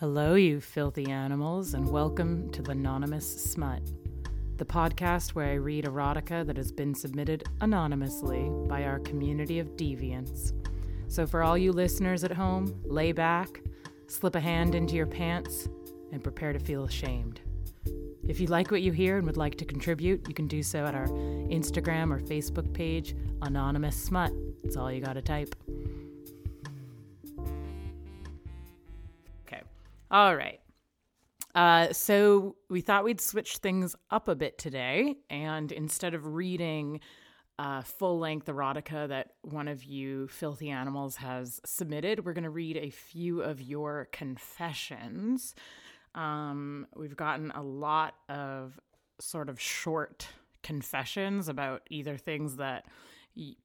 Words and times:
Hello, 0.00 0.32
you 0.34 0.62
filthy 0.62 1.10
animals, 1.10 1.74
and 1.74 1.86
welcome 1.86 2.50
to 2.52 2.70
Anonymous 2.70 3.28
Smut, 3.52 3.82
the 4.56 4.64
podcast 4.64 5.34
where 5.34 5.48
I 5.48 5.56
read 5.56 5.84
erotica 5.84 6.46
that 6.46 6.56
has 6.56 6.72
been 6.72 6.94
submitted 6.94 7.44
anonymously 7.60 8.48
by 8.66 8.84
our 8.84 9.00
community 9.00 9.58
of 9.58 9.76
deviants. 9.76 10.54
So, 11.08 11.26
for 11.26 11.42
all 11.42 11.58
you 11.58 11.70
listeners 11.70 12.24
at 12.24 12.32
home, 12.32 12.80
lay 12.86 13.12
back, 13.12 13.60
slip 14.06 14.36
a 14.36 14.40
hand 14.40 14.74
into 14.74 14.96
your 14.96 15.04
pants, 15.04 15.68
and 16.12 16.24
prepare 16.24 16.54
to 16.54 16.58
feel 16.58 16.84
ashamed. 16.84 17.42
If 18.26 18.40
you 18.40 18.46
like 18.46 18.70
what 18.70 18.80
you 18.80 18.92
hear 18.92 19.18
and 19.18 19.26
would 19.26 19.36
like 19.36 19.58
to 19.58 19.66
contribute, 19.66 20.26
you 20.26 20.32
can 20.32 20.46
do 20.46 20.62
so 20.62 20.86
at 20.86 20.94
our 20.94 21.08
Instagram 21.08 22.10
or 22.10 22.20
Facebook 22.20 22.72
page, 22.72 23.14
Anonymous 23.42 24.02
Smut. 24.02 24.32
It's 24.64 24.78
all 24.78 24.90
you 24.90 25.02
gotta 25.02 25.20
type. 25.20 25.54
All 30.10 30.34
right. 30.34 30.60
Uh, 31.54 31.92
so 31.92 32.56
we 32.68 32.80
thought 32.80 33.04
we'd 33.04 33.20
switch 33.20 33.58
things 33.58 33.94
up 34.10 34.28
a 34.28 34.34
bit 34.34 34.58
today, 34.58 35.16
and 35.28 35.70
instead 35.72 36.14
of 36.14 36.34
reading 36.34 37.00
uh, 37.58 37.82
full 37.82 38.18
length 38.18 38.46
erotica 38.46 39.08
that 39.08 39.34
one 39.42 39.68
of 39.68 39.84
you 39.84 40.26
filthy 40.28 40.70
animals 40.70 41.16
has 41.16 41.60
submitted, 41.64 42.24
we're 42.24 42.32
going 42.32 42.44
to 42.44 42.50
read 42.50 42.76
a 42.76 42.90
few 42.90 43.42
of 43.42 43.60
your 43.60 44.08
confessions. 44.12 45.54
Um, 46.14 46.86
we've 46.96 47.16
gotten 47.16 47.50
a 47.52 47.62
lot 47.62 48.14
of 48.28 48.80
sort 49.20 49.48
of 49.48 49.60
short 49.60 50.28
confessions 50.62 51.48
about 51.48 51.82
either 51.90 52.16
things 52.16 52.56
that 52.56 52.86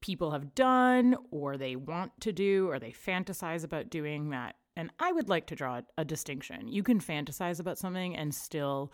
people 0.01 0.31
have 0.31 0.53
done 0.53 1.15
or 1.31 1.57
they 1.57 1.75
want 1.75 2.11
to 2.21 2.31
do 2.31 2.69
or 2.69 2.79
they 2.79 2.91
fantasize 2.91 3.63
about 3.63 3.89
doing 3.89 4.29
that. 4.29 4.55
And 4.75 4.91
I 4.99 5.11
would 5.11 5.29
like 5.29 5.47
to 5.47 5.55
draw 5.55 5.81
a 5.97 6.05
distinction. 6.05 6.67
You 6.67 6.83
can 6.83 6.99
fantasize 6.99 7.59
about 7.59 7.77
something 7.77 8.15
and 8.15 8.33
still 8.33 8.91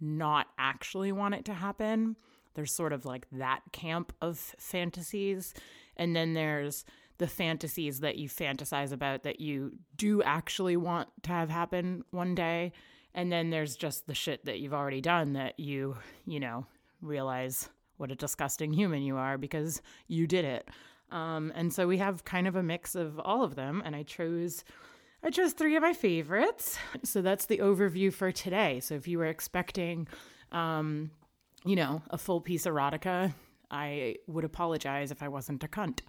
not 0.00 0.46
actually 0.58 1.12
want 1.12 1.34
it 1.34 1.44
to 1.46 1.54
happen. 1.54 2.16
There's 2.54 2.72
sort 2.72 2.92
of 2.92 3.04
like 3.04 3.26
that 3.32 3.60
camp 3.72 4.12
of 4.22 4.38
fantasies. 4.58 5.54
And 5.96 6.16
then 6.16 6.34
there's 6.34 6.84
the 7.18 7.26
fantasies 7.26 8.00
that 8.00 8.16
you 8.16 8.28
fantasize 8.28 8.92
about 8.92 9.24
that 9.24 9.40
you 9.40 9.72
do 9.96 10.22
actually 10.22 10.76
want 10.76 11.08
to 11.24 11.30
have 11.30 11.50
happen 11.50 12.04
one 12.10 12.34
day. 12.34 12.72
And 13.14 13.30
then 13.30 13.50
there's 13.50 13.76
just 13.76 14.06
the 14.06 14.14
shit 14.14 14.44
that 14.44 14.60
you've 14.60 14.74
already 14.74 15.00
done 15.00 15.32
that 15.34 15.58
you, 15.58 15.96
you 16.26 16.40
know, 16.40 16.66
realize 17.02 17.68
what 17.96 18.12
a 18.12 18.14
disgusting 18.14 18.72
human 18.72 19.02
you 19.02 19.16
are 19.16 19.36
because 19.36 19.82
you 20.06 20.26
did 20.26 20.44
it. 20.44 20.68
Um, 21.10 21.52
and 21.54 21.72
so 21.72 21.86
we 21.86 21.98
have 21.98 22.24
kind 22.24 22.46
of 22.46 22.54
a 22.54 22.62
mix 22.62 22.94
of 22.94 23.18
all 23.18 23.42
of 23.42 23.56
them. 23.56 23.82
And 23.84 23.94
I 23.96 24.04
chose. 24.04 24.64
I 25.22 25.30
chose 25.30 25.52
three 25.52 25.76
of 25.76 25.82
my 25.82 25.92
favorites. 25.92 26.78
So 27.04 27.22
that's 27.22 27.46
the 27.46 27.58
overview 27.58 28.12
for 28.12 28.30
today. 28.32 28.80
So 28.80 28.94
if 28.94 29.08
you 29.08 29.18
were 29.18 29.26
expecting, 29.26 30.08
um, 30.52 31.10
you 31.64 31.76
know, 31.76 32.02
a 32.10 32.18
full 32.18 32.40
piece 32.40 32.66
erotica, 32.66 33.34
I 33.70 34.16
would 34.26 34.44
apologize 34.44 35.10
if 35.10 35.22
I 35.22 35.28
wasn't 35.28 35.64
a 35.64 35.68
cunt. 35.68 36.00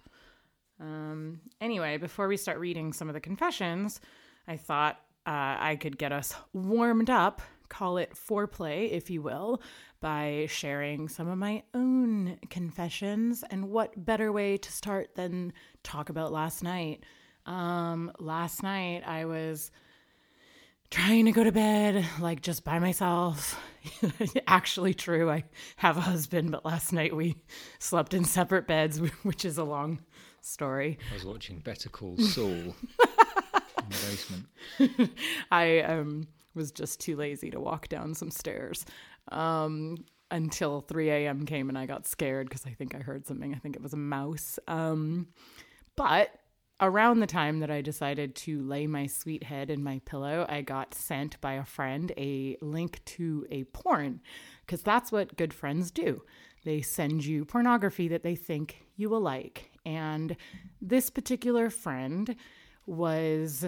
Um, 0.80 1.40
anyway, 1.60 1.98
before 1.98 2.28
we 2.28 2.36
start 2.36 2.58
reading 2.58 2.92
some 2.92 3.08
of 3.08 3.14
the 3.14 3.20
confessions, 3.20 4.00
I 4.48 4.56
thought 4.56 4.96
uh, 5.26 5.56
I 5.58 5.76
could 5.78 5.98
get 5.98 6.12
us 6.12 6.34
warmed 6.54 7.10
up, 7.10 7.42
call 7.68 7.98
it 7.98 8.14
foreplay, 8.14 8.90
if 8.90 9.10
you 9.10 9.20
will, 9.20 9.60
by 10.00 10.46
sharing 10.48 11.08
some 11.08 11.28
of 11.28 11.36
my 11.36 11.62
own 11.74 12.38
confessions. 12.48 13.44
And 13.50 13.68
what 13.68 14.04
better 14.06 14.32
way 14.32 14.56
to 14.56 14.72
start 14.72 15.14
than 15.16 15.52
talk 15.82 16.08
about 16.08 16.32
last 16.32 16.62
night? 16.62 17.04
Um, 17.46 18.12
last 18.18 18.62
night 18.62 19.02
I 19.06 19.24
was 19.24 19.70
trying 20.90 21.24
to 21.26 21.32
go 21.32 21.44
to 21.44 21.52
bed 21.52 22.04
like 22.20 22.42
just 22.42 22.64
by 22.64 22.78
myself. 22.78 23.60
Actually, 24.46 24.94
true. 24.94 25.30
I 25.30 25.44
have 25.76 25.96
a 25.96 26.02
husband, 26.02 26.50
but 26.50 26.64
last 26.64 26.92
night 26.92 27.14
we 27.14 27.36
slept 27.78 28.12
in 28.12 28.24
separate 28.24 28.66
beds, 28.66 28.98
which 29.22 29.44
is 29.44 29.58
a 29.58 29.64
long 29.64 30.00
story. 30.40 30.98
I 31.10 31.14
was 31.14 31.24
watching 31.24 31.60
Better 31.60 31.88
Call 31.88 32.16
Saul 32.18 32.48
in 32.50 32.74
the 33.88 34.44
basement. 34.78 35.10
I 35.50 35.80
um, 35.80 36.28
was 36.54 36.72
just 36.72 37.00
too 37.00 37.16
lazy 37.16 37.50
to 37.50 37.60
walk 37.60 37.88
down 37.88 38.14
some 38.14 38.30
stairs 38.30 38.84
um, 39.32 40.04
until 40.30 40.80
3 40.80 41.10
a.m. 41.10 41.46
came 41.46 41.68
and 41.68 41.78
I 41.78 41.86
got 41.86 42.06
scared 42.06 42.48
because 42.48 42.66
I 42.66 42.70
think 42.70 42.94
I 42.94 42.98
heard 42.98 43.26
something. 43.26 43.54
I 43.54 43.58
think 43.58 43.76
it 43.76 43.82
was 43.82 43.92
a 43.92 43.98
mouse. 43.98 44.58
Um, 44.66 45.28
but 45.96 46.30
around 46.80 47.20
the 47.20 47.26
time 47.26 47.60
that 47.60 47.70
I 47.70 47.80
decided 47.80 48.34
to 48.36 48.62
lay 48.62 48.86
my 48.86 49.06
sweet 49.06 49.44
head 49.44 49.70
in 49.70 49.82
my 49.82 50.00
pillow, 50.04 50.46
I 50.48 50.62
got 50.62 50.94
sent 50.94 51.40
by 51.40 51.54
a 51.54 51.64
friend 51.64 52.12
a 52.16 52.56
link 52.60 53.04
to 53.06 53.46
a 53.50 53.64
porn 53.64 54.20
because 54.64 54.82
that's 54.82 55.12
what 55.12 55.36
good 55.36 55.52
friends 55.52 55.90
do. 55.90 56.22
They 56.64 56.80
send 56.80 57.24
you 57.24 57.44
pornography 57.44 58.08
that 58.08 58.22
they 58.22 58.34
think 58.34 58.84
you 58.96 59.08
will 59.08 59.20
like. 59.20 59.70
And 59.84 60.36
this 60.80 61.10
particular 61.10 61.70
friend 61.70 62.36
was 62.86 63.66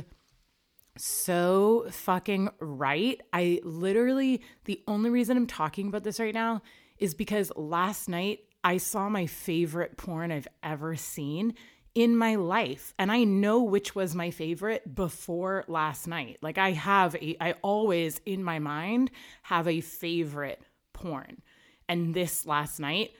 so 0.96 1.86
fucking 1.90 2.50
right. 2.60 3.20
I 3.32 3.60
literally, 3.64 4.42
the 4.64 4.82
only 4.86 5.10
reason 5.10 5.36
I'm 5.36 5.46
talking 5.46 5.88
about 5.88 6.04
this 6.04 6.20
right 6.20 6.34
now 6.34 6.62
is 6.98 7.14
because 7.14 7.50
last 7.56 8.08
night 8.08 8.40
I 8.62 8.76
saw 8.76 9.08
my 9.08 9.26
favorite 9.26 9.96
porn 9.96 10.30
I've 10.30 10.48
ever 10.62 10.94
seen 10.96 11.54
in 11.94 12.16
my 12.16 12.36
life. 12.36 12.94
And 12.98 13.12
I 13.12 13.25
know 13.25 13.62
which 13.62 13.94
was 13.94 14.14
my 14.14 14.30
favorite 14.30 14.94
before 14.94 15.64
last 15.69 16.06
night. 16.06 16.38
Like 16.41 16.58
I 16.58 16.72
have 16.72 17.14
a, 17.16 17.36
I 17.41 17.53
always 17.62 18.20
in 18.25 18.42
my 18.42 18.58
mind 18.58 19.10
have 19.42 19.69
a 19.69 19.80
favorite 19.80 20.62
porn. 20.92 21.42
And 21.88 22.14
this 22.14 22.47
last 22.47 22.81
night 22.81 23.12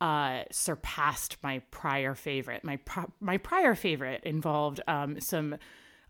uh, 0.00 0.42
surpassed 0.50 1.36
my 1.42 1.60
prior 1.70 2.14
favorite. 2.14 2.64
My 2.64 2.76
pro- 2.76 3.12
my 3.20 3.38
prior 3.38 3.74
favorite 3.74 4.24
involved 4.24 4.80
um, 4.86 5.20
some 5.20 5.56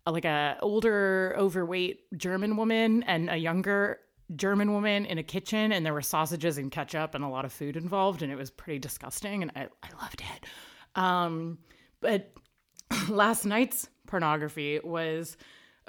uh, 0.06 0.10
like 0.10 0.25
a 0.25 0.56
older 0.60 1.34
overweight 1.38 2.00
German 2.16 2.56
woman 2.56 3.03
and 3.05 3.31
a 3.31 3.37
younger 3.37 4.00
German 4.34 4.72
woman 4.72 5.06
in 5.06 5.19
a 5.19 5.22
kitchen, 5.22 5.71
and 5.71 5.87
there 5.87 5.93
were 5.93 6.03
sausages 6.03 6.59
and 6.59 6.72
ketchup 6.72 7.15
and 7.15 7.22
a 7.22 7.28
lot 7.28 7.44
of 7.44 7.53
food 7.53 7.76
involved, 7.76 8.22
and 8.22 8.32
it 8.32 8.37
was 8.37 8.50
pretty 8.50 8.78
disgusting, 8.81 9.43
and 9.43 9.53
I, 9.55 9.69
I 9.82 10.03
loved 10.03 10.21
it. 10.21 10.47
Um, 10.97 11.59
but 12.00 12.32
last 13.08 13.44
night's 13.44 13.88
pornography 14.06 14.80
was 14.82 15.36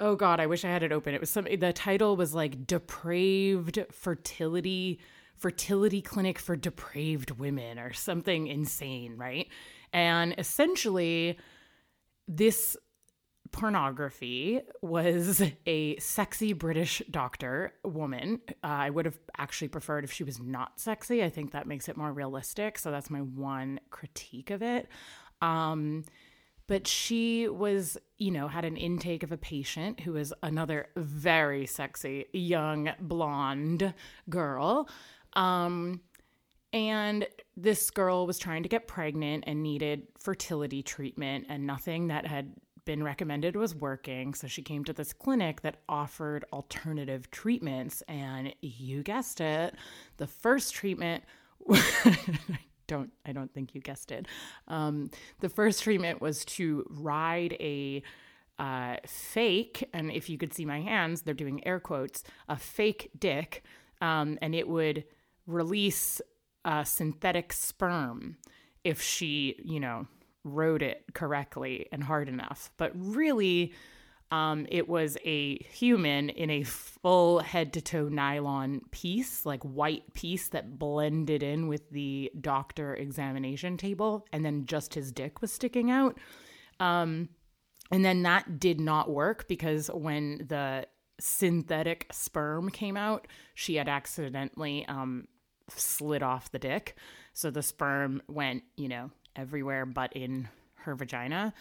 oh 0.00 0.14
god, 0.14 0.38
I 0.40 0.46
wish 0.46 0.64
I 0.64 0.68
had 0.68 0.82
it 0.82 0.92
open. 0.92 1.14
It 1.14 1.20
was 1.20 1.30
some 1.30 1.44
the 1.44 1.72
title 1.72 2.16
was 2.16 2.34
like 2.34 2.66
depraved 2.66 3.84
fertility 3.90 5.00
fertility 5.36 6.02
clinic 6.02 6.38
for 6.38 6.56
depraved 6.56 7.32
women 7.32 7.78
or 7.78 7.92
something 7.92 8.48
insane, 8.48 9.16
right? 9.16 9.48
And 9.92 10.34
essentially, 10.36 11.38
this 12.26 12.76
pornography 13.52 14.60
was 14.82 15.42
a 15.66 15.96
sexy 15.98 16.52
British 16.52 17.00
doctor 17.10 17.72
woman. 17.84 18.40
Uh, 18.62 18.66
I 18.66 18.90
would 18.90 19.06
have 19.06 19.18
actually 19.38 19.68
preferred 19.68 20.04
if 20.04 20.12
she 20.12 20.24
was 20.24 20.40
not 20.40 20.78
sexy. 20.78 21.24
I 21.24 21.30
think 21.30 21.52
that 21.52 21.66
makes 21.66 21.88
it 21.88 21.96
more 21.96 22.12
realistic. 22.12 22.78
So 22.78 22.90
that's 22.90 23.08
my 23.08 23.20
one 23.20 23.80
critique 23.90 24.50
of 24.50 24.62
it. 24.62 24.88
Um, 25.40 26.04
but 26.66 26.86
she 26.86 27.48
was, 27.48 27.96
you 28.18 28.30
know, 28.30 28.48
had 28.48 28.64
an 28.64 28.76
intake 28.76 29.22
of 29.22 29.32
a 29.32 29.38
patient 29.38 30.00
who 30.00 30.12
was 30.12 30.32
another 30.42 30.88
very 30.96 31.64
sexy 31.66 32.26
young 32.32 32.90
blonde 33.00 33.94
girl 34.28 34.88
um, 35.34 36.00
and 36.72 37.26
this 37.56 37.90
girl 37.90 38.26
was 38.26 38.38
trying 38.38 38.62
to 38.62 38.68
get 38.68 38.86
pregnant 38.86 39.44
and 39.46 39.62
needed 39.62 40.08
fertility 40.18 40.82
treatment, 40.82 41.46
and 41.48 41.66
nothing 41.66 42.08
that 42.08 42.26
had 42.26 42.52
been 42.84 43.02
recommended 43.02 43.56
was 43.56 43.74
working. 43.74 44.34
So 44.34 44.46
she 44.46 44.62
came 44.62 44.84
to 44.84 44.92
this 44.92 45.12
clinic 45.12 45.62
that 45.62 45.76
offered 45.88 46.44
alternative 46.52 47.30
treatments. 47.30 48.02
And 48.08 48.54
you 48.60 49.02
guessed 49.02 49.40
it, 49.40 49.74
the 50.16 50.26
first 50.26 50.74
treatment. 50.74 51.24
don't 52.88 53.12
I 53.24 53.30
don't 53.30 53.52
think 53.54 53.74
you 53.74 53.80
guessed 53.80 54.10
it. 54.10 54.26
Um, 54.66 55.10
the 55.38 55.48
first 55.48 55.84
treatment 55.84 56.20
was 56.20 56.44
to 56.46 56.84
ride 56.90 57.56
a 57.60 58.02
uh, 58.58 58.96
fake, 59.06 59.88
and 59.92 60.10
if 60.10 60.28
you 60.28 60.36
could 60.36 60.52
see 60.52 60.64
my 60.64 60.80
hands, 60.80 61.22
they're 61.22 61.34
doing 61.34 61.64
air 61.64 61.78
quotes, 61.78 62.24
a 62.48 62.56
fake 62.56 63.10
dick, 63.16 63.62
um, 64.00 64.36
and 64.42 64.54
it 64.54 64.66
would 64.66 65.04
release 65.46 66.20
uh, 66.64 66.82
synthetic 66.82 67.52
sperm 67.52 68.36
if 68.82 69.00
she, 69.00 69.60
you 69.62 69.78
know, 69.78 70.06
wrote 70.44 70.82
it 70.82 71.04
correctly 71.14 71.86
and 71.92 72.02
hard 72.02 72.28
enough. 72.28 72.72
But 72.76 72.92
really, 72.94 73.72
um, 74.30 74.66
it 74.68 74.88
was 74.88 75.16
a 75.24 75.58
human 75.64 76.28
in 76.28 76.50
a 76.50 76.62
full 76.62 77.38
head 77.38 77.72
to 77.74 77.80
toe 77.80 78.08
nylon 78.08 78.82
piece, 78.90 79.46
like 79.46 79.62
white 79.62 80.12
piece 80.12 80.48
that 80.48 80.78
blended 80.78 81.42
in 81.42 81.68
with 81.68 81.88
the 81.90 82.30
doctor 82.40 82.94
examination 82.94 83.76
table, 83.76 84.26
and 84.32 84.44
then 84.44 84.66
just 84.66 84.94
his 84.94 85.12
dick 85.12 85.40
was 85.40 85.52
sticking 85.52 85.90
out. 85.90 86.18
Um, 86.78 87.30
and 87.90 88.04
then 88.04 88.22
that 88.22 88.60
did 88.60 88.80
not 88.80 89.10
work 89.10 89.48
because 89.48 89.88
when 89.88 90.44
the 90.46 90.86
synthetic 91.18 92.06
sperm 92.12 92.70
came 92.70 92.96
out, 92.96 93.26
she 93.54 93.76
had 93.76 93.88
accidentally 93.88 94.84
um, 94.86 95.26
slid 95.68 96.22
off 96.22 96.50
the 96.50 96.58
dick. 96.58 96.96
So 97.32 97.50
the 97.50 97.62
sperm 97.62 98.22
went, 98.28 98.62
you 98.76 98.88
know, 98.88 99.10
everywhere 99.36 99.86
but 99.86 100.12
in 100.12 100.48
her 100.74 100.94
vagina. 100.94 101.54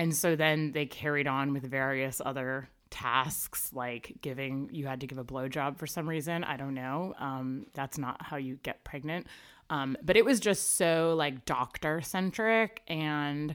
And 0.00 0.16
so 0.16 0.34
then 0.34 0.72
they 0.72 0.86
carried 0.86 1.26
on 1.26 1.52
with 1.52 1.62
various 1.62 2.22
other 2.24 2.70
tasks, 2.88 3.70
like 3.74 4.14
giving, 4.22 4.70
you 4.72 4.86
had 4.86 5.02
to 5.02 5.06
give 5.06 5.18
a 5.18 5.24
blowjob 5.24 5.76
for 5.76 5.86
some 5.86 6.08
reason. 6.08 6.42
I 6.42 6.56
don't 6.56 6.72
know. 6.72 7.12
Um, 7.18 7.66
that's 7.74 7.98
not 7.98 8.22
how 8.22 8.38
you 8.38 8.58
get 8.62 8.82
pregnant. 8.82 9.26
Um, 9.68 9.98
but 10.02 10.16
it 10.16 10.24
was 10.24 10.40
just 10.40 10.78
so 10.78 11.14
like 11.18 11.44
doctor 11.44 12.00
centric 12.00 12.80
and 12.88 13.54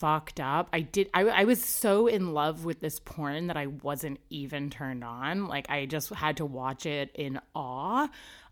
fucked 0.00 0.40
up. 0.40 0.70
I 0.72 0.80
did. 0.80 1.08
I, 1.14 1.20
I 1.20 1.44
was 1.44 1.62
so 1.62 2.08
in 2.08 2.34
love 2.34 2.64
with 2.64 2.80
this 2.80 2.98
porn 2.98 3.46
that 3.46 3.56
I 3.56 3.68
wasn't 3.68 4.18
even 4.28 4.70
turned 4.70 5.04
on. 5.04 5.46
Like 5.46 5.70
I 5.70 5.86
just 5.86 6.08
had 6.10 6.38
to 6.38 6.44
watch 6.44 6.84
it 6.84 7.12
in 7.14 7.38
awe. 7.54 8.08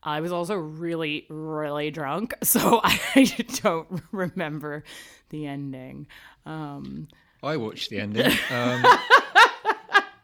I 0.09 0.21
was 0.21 0.33
also 0.33 0.55
really, 0.55 1.27
really 1.29 1.91
drunk, 1.91 2.35
so 2.43 2.81
I 2.83 2.99
don't 3.63 4.03
remember 4.13 4.85
the 5.31 5.47
ending. 5.47 6.07
Um, 6.47 7.09
I 7.43 7.57
watched 7.57 7.91
the 7.91 8.01
ending. 8.01 8.27
Um, 8.51 8.85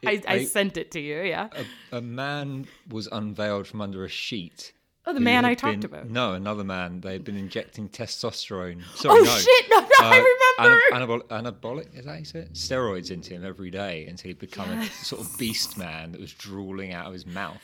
I, 0.06 0.22
I 0.28 0.44
sent 0.44 0.76
it 0.76 0.90
to 0.92 1.00
you. 1.00 1.22
Yeah. 1.22 1.48
a, 1.92 1.96
a 1.96 2.00
man 2.02 2.66
was 2.90 3.08
unveiled 3.10 3.66
from 3.66 3.80
under 3.80 4.04
a 4.04 4.08
sheet. 4.08 4.72
Oh, 5.06 5.14
the 5.14 5.20
man 5.20 5.44
I 5.46 5.54
talked 5.54 5.80
been- 5.80 5.84
about. 5.90 6.10
No, 6.10 6.32
another 6.32 6.64
man. 6.64 7.00
They 7.00 7.12
had 7.12 7.24
been 7.24 7.36
injecting 7.38 7.88
testosterone. 7.88 8.82
Sorry, 8.96 9.18
Oh 9.20 9.22
no. 9.22 9.30
shit! 9.36 9.66
No, 9.70 9.80
no, 9.80 9.86
I 10.00 10.16
remember. 10.58 10.80
Anab- 10.92 11.22
anabol- 11.28 11.52
anabolic, 11.52 11.98
is 11.98 12.04
that 12.04 12.18
you 12.18 12.24
say 12.26 12.38
it? 12.40 12.52
Steroids 12.54 13.10
into 13.10 13.32
him 13.34 13.44
every 13.46 13.70
day 13.70 14.06
until 14.06 14.28
he'd 14.28 14.38
become 14.38 14.70
a 14.70 14.84
sort 14.86 15.22
of 15.22 15.36
beast 15.38 15.78
man 15.78 16.12
that 16.12 16.20
was 16.20 16.32
drooling 16.34 16.92
out 16.92 17.06
of 17.06 17.12
his 17.14 17.24
mouth. 17.26 17.62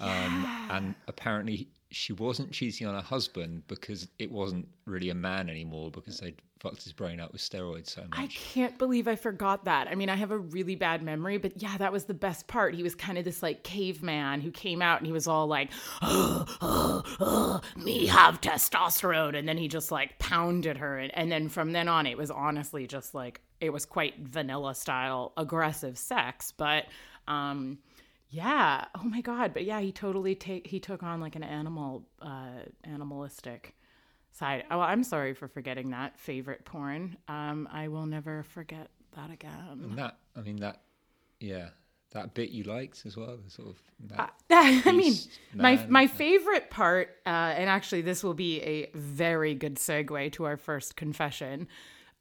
Um, 0.00 0.66
And 0.70 0.94
apparently, 1.06 1.68
she 1.90 2.12
wasn't 2.12 2.50
cheating 2.50 2.86
on 2.86 2.94
her 2.94 3.00
husband 3.00 3.62
because 3.68 4.08
it 4.18 4.30
wasn't 4.30 4.66
really 4.86 5.10
a 5.10 5.14
man 5.14 5.48
anymore 5.48 5.90
because 5.90 6.18
they'd 6.18 6.40
fucked 6.58 6.82
his 6.82 6.92
brain 6.92 7.20
up 7.20 7.30
with 7.30 7.42
steroids 7.42 7.90
so 7.90 8.02
I 8.12 8.26
can't 8.28 8.78
believe 8.78 9.06
I 9.06 9.16
forgot 9.16 9.66
that. 9.66 9.86
I 9.86 9.94
mean, 9.94 10.08
I 10.08 10.16
have 10.16 10.30
a 10.30 10.38
really 10.38 10.76
bad 10.76 11.02
memory, 11.02 11.36
but 11.36 11.60
yeah, 11.62 11.76
that 11.76 11.92
was 11.92 12.04
the 12.04 12.14
best 12.14 12.46
part. 12.46 12.74
He 12.74 12.82
was 12.82 12.94
kind 12.94 13.18
of 13.18 13.24
this 13.24 13.42
like 13.42 13.62
caveman 13.62 14.40
who 14.40 14.50
came 14.50 14.80
out 14.82 14.98
and 14.98 15.06
he 15.06 15.12
was 15.12 15.28
all 15.28 15.46
like, 15.46 15.70
oh, 16.02 16.44
oh, 16.62 17.02
oh, 17.20 17.60
me 17.76 18.06
have 18.06 18.40
testosterone. 18.40 19.36
And 19.36 19.46
then 19.46 19.58
he 19.58 19.68
just 19.68 19.92
like 19.92 20.18
pounded 20.18 20.78
her. 20.78 20.98
And, 20.98 21.14
and 21.14 21.30
then 21.30 21.48
from 21.48 21.72
then 21.72 21.86
on, 21.86 22.06
it 22.06 22.16
was 22.16 22.30
honestly 22.30 22.86
just 22.86 23.14
like, 23.14 23.40
it 23.60 23.70
was 23.70 23.84
quite 23.84 24.18
vanilla 24.18 24.74
style 24.74 25.32
aggressive 25.36 25.98
sex. 25.98 26.52
But, 26.56 26.86
um, 27.28 27.78
yeah. 28.34 28.86
Oh 28.96 29.04
my 29.04 29.20
God. 29.20 29.54
But 29.54 29.64
yeah, 29.64 29.80
he 29.80 29.92
totally 29.92 30.34
take 30.34 30.66
he 30.66 30.80
took 30.80 31.02
on 31.02 31.20
like 31.20 31.36
an 31.36 31.44
animal, 31.44 32.04
uh, 32.20 32.64
animalistic 32.82 33.76
side. 34.32 34.64
Oh, 34.70 34.80
I'm 34.80 35.04
sorry 35.04 35.34
for 35.34 35.46
forgetting 35.46 35.90
that 35.90 36.18
favorite 36.18 36.64
porn. 36.64 37.16
Um, 37.28 37.68
I 37.72 37.88
will 37.88 38.06
never 38.06 38.42
forget 38.42 38.88
that 39.16 39.30
again. 39.30 39.80
And 39.84 39.98
that, 39.98 40.18
I 40.36 40.40
mean, 40.40 40.56
that, 40.56 40.82
yeah, 41.38 41.68
that 42.10 42.34
bit 42.34 42.50
you 42.50 42.64
liked 42.64 43.06
as 43.06 43.16
well. 43.16 43.38
The 43.42 43.50
sort 43.50 43.68
of 43.68 43.82
that 44.08 44.34
I 44.50 44.92
mean, 44.92 45.14
my 45.54 45.76
man, 45.76 45.90
my 45.90 46.02
yeah. 46.02 46.08
favorite 46.08 46.70
part, 46.70 47.10
uh, 47.24 47.28
and 47.28 47.70
actually, 47.70 48.02
this 48.02 48.24
will 48.24 48.34
be 48.34 48.60
a 48.62 48.90
very 48.94 49.54
good 49.54 49.76
segue 49.76 50.32
to 50.32 50.44
our 50.44 50.56
first 50.56 50.96
confession. 50.96 51.68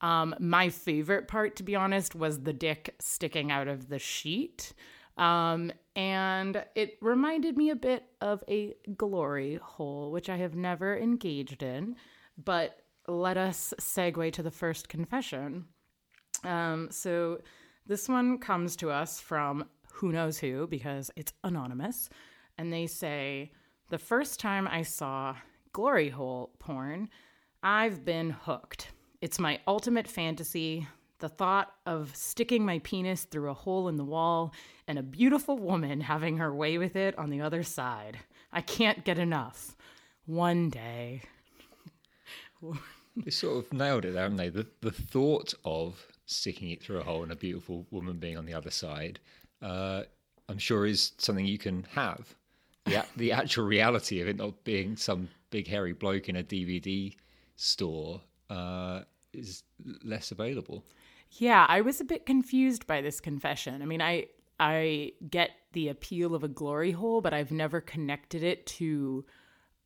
Um, 0.01 0.36
my 0.38 0.69
favorite 0.69 1.27
part, 1.27 1.56
to 1.56 1.63
be 1.63 1.75
honest, 1.75 2.13
was 2.13 2.42
the 2.42 2.54
dick 2.54 2.94
sticking 3.00 3.51
out 3.51 3.68
of 3.68 3.89
the 3.89 4.00
sheet. 4.00 4.74
Um, 5.18 5.71
and 5.95 6.63
it 6.75 6.98
reminded 7.01 7.56
me 7.56 7.69
a 7.69 7.75
bit 7.75 8.04
of 8.21 8.44
a 8.48 8.75
glory 8.98 9.60
hole, 9.62 10.12
which 10.12 10.30
I 10.30 10.38
have 10.38 10.56
never 10.56 10.98
engaged 10.98 11.62
in. 11.62 11.95
But 12.44 12.80
let 13.07 13.38
us 13.38 13.74
segue 13.80 14.33
to 14.33 14.44
the 14.44 14.51
first 14.51 14.89
confession. 14.89 15.65
Um, 16.44 16.89
so 16.92 17.39
this 17.86 18.10
one 18.10 18.38
comes 18.38 18.75
to 18.77 18.89
us 18.89 19.19
from 19.19 19.65
who 19.94 20.12
knows 20.12 20.38
who 20.39 20.68
because 20.68 21.12
it's 21.15 21.33
anonymous. 21.44 22.10
And 22.57 22.71
they 22.71 22.88
say, 22.88 23.51
The 23.89 23.98
first 23.98 24.39
time 24.39 24.68
I 24.68 24.81
saw 24.81 25.36
glory 25.74 26.10
hole 26.10 26.51
porn, 26.60 27.10
I've 27.62 28.04
been 28.04 28.31
hooked. 28.31 28.89
It's 29.21 29.39
my 29.39 29.60
ultimate 29.68 30.07
fantasy. 30.07 30.88
The 31.24 31.30
thought 31.30 31.74
of 31.86 32.14
sticking 32.18 32.66
my 32.66 32.80
penis 32.80 33.24
through 33.24 33.50
a 33.50 33.54
hole 33.54 33.88
in 33.88 33.96
the 33.96 34.04
wall 34.04 34.54
and 34.90 35.00
a 35.00 35.02
beautiful 35.02 35.58
woman 35.58 36.02
having 36.02 36.36
her 36.36 36.54
way 36.54 36.78
with 36.78 36.98
it 36.98 37.18
on 37.18 37.30
the 37.30 37.40
other 37.40 37.64
side. 37.64 38.20
I 38.52 38.60
can't 38.60 39.06
get 39.06 39.18
enough. 39.18 39.78
One 40.25 40.70
day. 40.70 41.22
They 43.16 43.31
sort 43.31 43.64
of 43.64 43.72
nailed 43.72 44.04
it 44.04 44.16
haven't 44.16 44.36
they? 44.36 44.50
The 44.50 44.68
the 44.81 44.92
thought 44.92 45.54
of 45.64 46.06
sticking 46.25 46.72
it 46.72 46.84
through 46.84 47.00
a 47.00 47.04
hole 47.04 47.24
and 47.24 47.31
a 47.31 47.38
beautiful 47.38 47.88
woman 47.90 48.18
being 48.18 48.38
on 48.38 48.46
the 48.46 48.54
other 48.54 48.72
side, 48.72 49.22
uh, 49.62 50.04
I'm 50.50 50.58
sure 50.58 50.86
is 50.86 51.14
something 51.20 51.46
you 51.46 51.58
can 51.58 51.88
have. 51.92 52.36
The, 52.84 53.06
the 53.16 53.31
actual 53.31 53.64
reality 53.64 54.20
of 54.20 54.28
it 54.28 54.36
not 54.36 54.62
being 54.66 54.98
some 54.98 55.30
big 55.52 55.70
hairy 55.70 55.94
bloke 55.94 56.28
in 56.28 56.36
a 56.36 56.44
DVD 56.44 57.16
store 57.56 58.20
uh, 58.50 59.04
is 59.31 59.64
less 60.04 60.31
available. 60.31 60.84
Yeah, 61.38 61.66
I 61.68 61.82
was 61.82 62.00
a 62.00 62.06
bit 62.06 62.26
confused 62.26 62.86
by 62.86 63.02
this 63.02 63.20
confession. 63.20 63.82
I 63.82 63.86
mean, 63.86 64.02
I 64.02 64.28
I 64.60 65.14
get 65.30 65.52
the 65.74 65.90
appeal 65.90 66.36
of 66.36 66.44
a 66.44 66.48
glory 66.48 66.92
hole, 66.92 67.22
but 67.22 67.34
I've 67.34 67.52
never 67.52 67.82
connected 67.82 68.44
it 68.44 68.66
to 68.68 69.26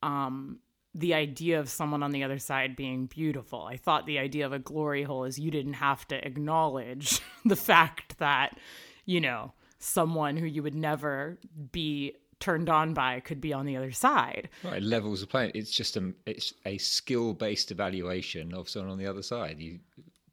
um 0.03 0.59
the 0.93 1.13
idea 1.13 1.59
of 1.59 1.69
someone 1.69 2.01
on 2.01 2.11
the 2.11 2.23
other 2.23 2.39
side 2.39 2.75
being 2.75 3.05
beautiful. 3.05 3.63
I 3.63 3.77
thought 3.77 4.05
the 4.07 4.17
idea 4.17 4.45
of 4.45 4.53
a 4.53 4.59
glory 4.59 5.03
hole 5.03 5.25
is 5.25 5.37
you 5.37 5.51
didn't 5.51 5.73
have 5.73 6.07
to 6.07 6.25
acknowledge 6.25 7.21
the 7.45 7.55
fact 7.55 8.17
that, 8.17 8.57
you 9.05 9.21
know, 9.21 9.53
someone 9.77 10.37
who 10.37 10.47
you 10.47 10.63
would 10.63 10.73
never 10.73 11.37
be 11.71 12.15
turned 12.39 12.69
on 12.69 12.93
by 12.93 13.19
could 13.19 13.39
be 13.39 13.53
on 13.53 13.65
the 13.65 13.77
other 13.77 13.91
side. 13.91 14.49
Right, 14.63 14.81
levels 14.81 15.21
of 15.21 15.29
playing. 15.29 15.51
It's 15.53 15.71
just 15.71 15.97
a 15.97 16.13
it's 16.25 16.53
a 16.65 16.77
skill 16.79 17.33
based 17.33 17.71
evaluation 17.71 18.53
of 18.53 18.67
someone 18.67 18.91
on 18.91 18.97
the 18.97 19.07
other 19.07 19.23
side. 19.23 19.59
You 19.59 19.79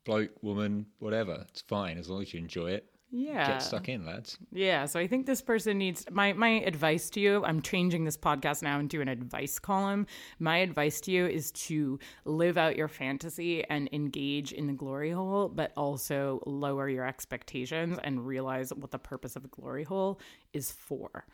bloke, 0.05 0.31
woman, 0.43 0.87
whatever. 0.99 1.45
It's 1.49 1.62
fine 1.62 1.99
as 1.99 2.09
long 2.09 2.23
as 2.23 2.33
you 2.33 2.41
enjoy 2.41 2.73
it. 2.73 2.87
Yeah. 3.17 3.46
Get 3.46 3.63
stuck 3.63 3.89
in, 3.89 4.05
lads. 4.05 4.39
Yeah, 4.51 4.87
so 4.87 4.99
I 4.99 5.06
think 5.06 5.27
this 5.27 5.41
person 5.41 5.79
needs 5.79 6.05
my 6.11 6.32
my 6.32 6.63
advice 6.63 7.08
to 7.11 7.20
you. 7.20 7.44
I'm 7.44 7.63
changing 7.63 8.05
this 8.05 8.17
podcast 8.17 8.61
now 8.61 8.81
into 8.81 9.01
an 9.01 9.06
advice 9.06 9.61
column. 9.61 10.08
My 10.41 10.56
advice 10.56 11.01
to 11.03 11.13
you 11.13 11.25
is 11.25 11.53
to 11.53 12.01
live 12.25 12.58
out 12.58 12.75
your 12.75 12.89
fantasy 12.89 13.63
and 13.70 13.89
engage 13.93 14.51
in 14.51 14.67
the 14.67 14.73
glory 14.73 15.13
hole, 15.13 15.49
but 15.49 15.73
also 15.77 16.43
lower 16.44 16.89
your 16.89 17.06
expectations 17.06 17.99
and 18.03 18.27
realize 18.27 18.75
what 18.75 18.91
the 18.91 18.99
purpose 18.99 19.37
of 19.37 19.44
a 19.44 19.49
glory 19.49 19.84
hole 19.84 20.20
is 20.53 20.73
for. 20.73 21.25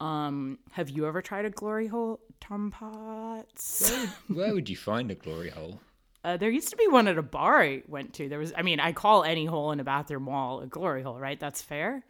Um, 0.00 0.58
have 0.72 0.88
you 0.88 1.06
ever 1.06 1.20
tried 1.20 1.44
a 1.44 1.50
glory 1.50 1.86
hole, 1.86 2.20
Tom 2.40 2.70
Potts? 2.70 3.94
Where 4.28 4.54
would 4.54 4.70
you 4.70 4.76
find 4.76 5.10
a 5.10 5.14
glory 5.14 5.50
hole? 5.50 5.80
Uh, 6.26 6.36
there 6.36 6.50
used 6.50 6.70
to 6.70 6.76
be 6.76 6.88
one 6.88 7.06
at 7.06 7.16
a 7.16 7.22
bar 7.22 7.62
I 7.62 7.84
went 7.86 8.12
to. 8.14 8.28
There 8.28 8.40
was, 8.40 8.52
I 8.56 8.62
mean, 8.62 8.80
I 8.80 8.90
call 8.90 9.22
any 9.22 9.44
hole 9.44 9.70
in 9.70 9.78
a 9.78 9.84
bathroom 9.84 10.26
wall 10.26 10.60
a 10.60 10.66
glory 10.66 11.04
hole, 11.04 11.20
right? 11.20 11.38
That's 11.38 11.62
fair. 11.62 12.04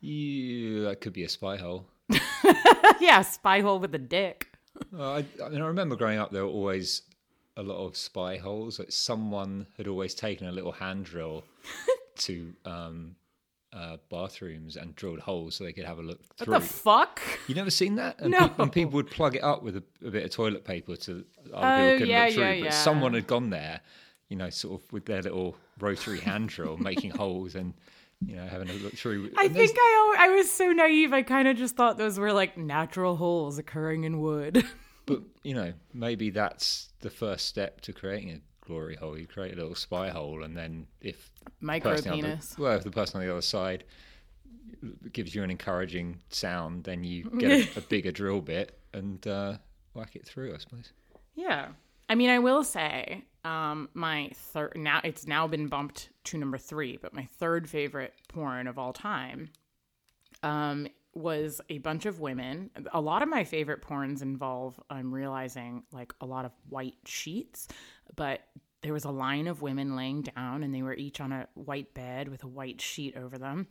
Yeah, 0.00 0.84
that 0.84 1.02
could 1.02 1.12
be 1.12 1.24
a 1.24 1.28
spy 1.28 1.58
hole. 1.58 1.84
yeah, 3.00 3.20
spy 3.20 3.60
hole 3.60 3.78
with 3.78 3.94
a 3.94 3.98
dick. 3.98 4.48
Uh, 4.96 5.16
I, 5.16 5.24
I 5.44 5.48
mean, 5.50 5.60
I 5.60 5.66
remember 5.66 5.94
growing 5.94 6.18
up, 6.18 6.30
there 6.30 6.42
were 6.42 6.50
always 6.50 7.02
a 7.58 7.62
lot 7.62 7.84
of 7.84 7.98
spy 7.98 8.38
holes. 8.38 8.78
Like 8.78 8.90
someone 8.90 9.66
had 9.76 9.88
always 9.88 10.14
taken 10.14 10.48
a 10.48 10.52
little 10.52 10.72
hand 10.72 11.04
drill 11.04 11.44
to 12.20 12.54
um, 12.64 13.14
uh, 13.74 13.98
bathrooms 14.10 14.76
and 14.76 14.96
drilled 14.96 15.20
holes 15.20 15.56
so 15.56 15.64
they 15.64 15.74
could 15.74 15.84
have 15.84 15.98
a 15.98 16.02
look 16.02 16.20
Through. 16.38 16.54
What 16.54 16.62
the 16.62 16.66
fuck? 16.66 17.20
You 17.48 17.54
never 17.54 17.70
seen 17.70 17.96
that? 17.96 18.20
And, 18.20 18.30
No. 18.32 18.48
pe- 18.48 18.62
and 18.62 18.72
people 18.72 18.92
would 18.92 19.10
plug 19.10 19.36
it 19.36 19.42
up 19.44 19.62
with 19.62 19.76
a, 19.76 19.82
a 20.04 20.10
bit 20.10 20.24
of 20.24 20.30
toilet 20.30 20.64
paper 20.64 20.96
to 20.96 21.24
other 21.52 21.66
Oh, 21.66 21.76
people 21.86 21.92
couldn't 21.98 22.08
yeah, 22.08 22.24
look 22.24 22.34
through. 22.34 22.42
yeah, 22.44 22.54
but 22.60 22.64
yeah. 22.64 22.70
someone 22.70 23.14
had 23.14 23.26
gone 23.26 23.50
there, 23.50 23.80
you 24.28 24.36
know, 24.36 24.50
sort 24.50 24.80
of 24.82 24.92
with 24.92 25.04
their 25.06 25.22
little 25.22 25.56
rotary 25.80 26.20
hand 26.20 26.48
drill, 26.48 26.76
making 26.76 27.10
holes 27.22 27.54
and 27.54 27.74
you 28.24 28.36
know 28.36 28.46
having 28.46 28.70
a 28.70 28.72
look 28.74 28.94
through. 28.94 29.30
I 29.36 29.44
And 29.46 29.54
think 29.54 29.72
I 29.78 30.16
I 30.18 30.28
was 30.28 30.50
so 30.50 30.72
naive. 30.72 31.12
I 31.12 31.22
kind 31.22 31.48
of 31.48 31.56
just 31.56 31.76
thought 31.76 31.98
those 31.98 32.18
were 32.18 32.32
like 32.32 32.56
natural 32.56 33.16
holes 33.16 33.58
occurring 33.58 34.04
in 34.04 34.20
wood. 34.20 34.64
But 35.06 35.20
you 35.42 35.52
know, 35.52 35.74
maybe 35.92 36.30
that's 36.30 36.88
the 37.00 37.10
first 37.10 37.44
step 37.44 37.82
to 37.82 37.92
creating 37.92 38.30
a 38.30 38.40
glory 38.66 38.96
hole. 38.96 39.18
You 39.18 39.26
create 39.26 39.52
a 39.52 39.56
little 39.56 39.74
spy 39.74 40.08
hole, 40.08 40.42
and 40.42 40.56
then 40.56 40.86
if 41.02 41.30
Micro 41.60 41.90
on 41.90 41.96
the- 41.98 42.02
penis. 42.10 42.56
well, 42.58 42.72
if 42.78 42.84
the 42.84 42.90
person 42.90 43.20
on 43.20 43.26
the 43.26 43.30
other 43.30 43.42
side 43.42 43.84
gives 45.12 45.34
you 45.34 45.42
an 45.42 45.50
encouraging 45.50 46.20
sound, 46.28 46.84
then 46.84 47.04
you 47.04 47.30
get 47.38 47.76
a, 47.76 47.78
a 47.78 47.82
bigger 47.82 48.12
drill 48.12 48.40
bit 48.40 48.78
and 48.92 49.26
uh, 49.26 49.56
whack 49.94 50.16
it 50.16 50.26
through. 50.26 50.54
I 50.54 50.58
suppose. 50.58 50.92
Yeah. 51.34 51.68
I 52.08 52.14
mean, 52.14 52.30
I 52.30 52.38
will 52.38 52.64
say, 52.64 53.24
um, 53.44 53.88
my 53.94 54.30
third 54.34 54.72
now 54.76 55.00
it's 55.04 55.26
now 55.26 55.46
been 55.46 55.68
bumped 55.68 56.10
to 56.24 56.38
number 56.38 56.58
three, 56.58 56.98
but 57.00 57.14
my 57.14 57.28
third 57.38 57.68
favorite 57.68 58.14
porn 58.28 58.66
of 58.66 58.78
all 58.78 58.92
time 58.92 59.50
um, 60.42 60.86
was 61.14 61.60
a 61.68 61.78
bunch 61.78 62.06
of 62.06 62.20
women. 62.20 62.70
A 62.92 63.00
lot 63.00 63.22
of 63.22 63.28
my 63.28 63.44
favorite 63.44 63.82
porns 63.82 64.22
involve, 64.22 64.78
I'm 64.90 65.14
realizing, 65.14 65.84
like 65.92 66.12
a 66.20 66.26
lot 66.26 66.44
of 66.44 66.52
white 66.68 66.96
sheets, 67.04 67.68
but 68.16 68.40
there 68.82 68.92
was 68.92 69.04
a 69.04 69.10
line 69.10 69.46
of 69.46 69.62
women 69.62 69.96
laying 69.96 70.22
down 70.22 70.62
and 70.62 70.74
they 70.74 70.82
were 70.82 70.94
each 70.94 71.20
on 71.20 71.32
a 71.32 71.48
white 71.54 71.94
bed 71.94 72.28
with 72.28 72.44
a 72.44 72.48
white 72.48 72.80
sheet 72.80 73.16
over 73.16 73.38
them. 73.38 73.66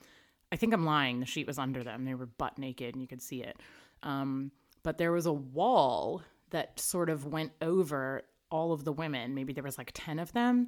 I 0.53 0.55
think 0.55 0.71
I'm 0.71 0.85
lying. 0.85 1.19
The 1.19 1.25
sheet 1.25 1.47
was 1.47 1.57
under 1.57 1.83
them. 1.83 2.05
They 2.05 2.13
were 2.13 2.27
butt 2.27 2.59
naked 2.59 2.93
and 2.93 3.01
you 3.01 3.07
could 3.07 3.23
see 3.23 3.41
it. 3.41 3.57
Um, 4.03 4.51
but 4.83 4.99
there 4.99 5.11
was 5.11 5.25
a 5.25 5.33
wall 5.33 6.21
that 6.51 6.79
sort 6.79 7.09
of 7.09 7.25
went 7.25 7.53
over 7.59 8.21
all 8.51 8.71
of 8.71 8.83
the 8.83 8.93
women. 8.93 9.33
Maybe 9.33 9.51
there 9.51 9.63
was 9.63 9.79
like 9.79 9.89
10 9.95 10.19
of 10.19 10.31
them. 10.33 10.67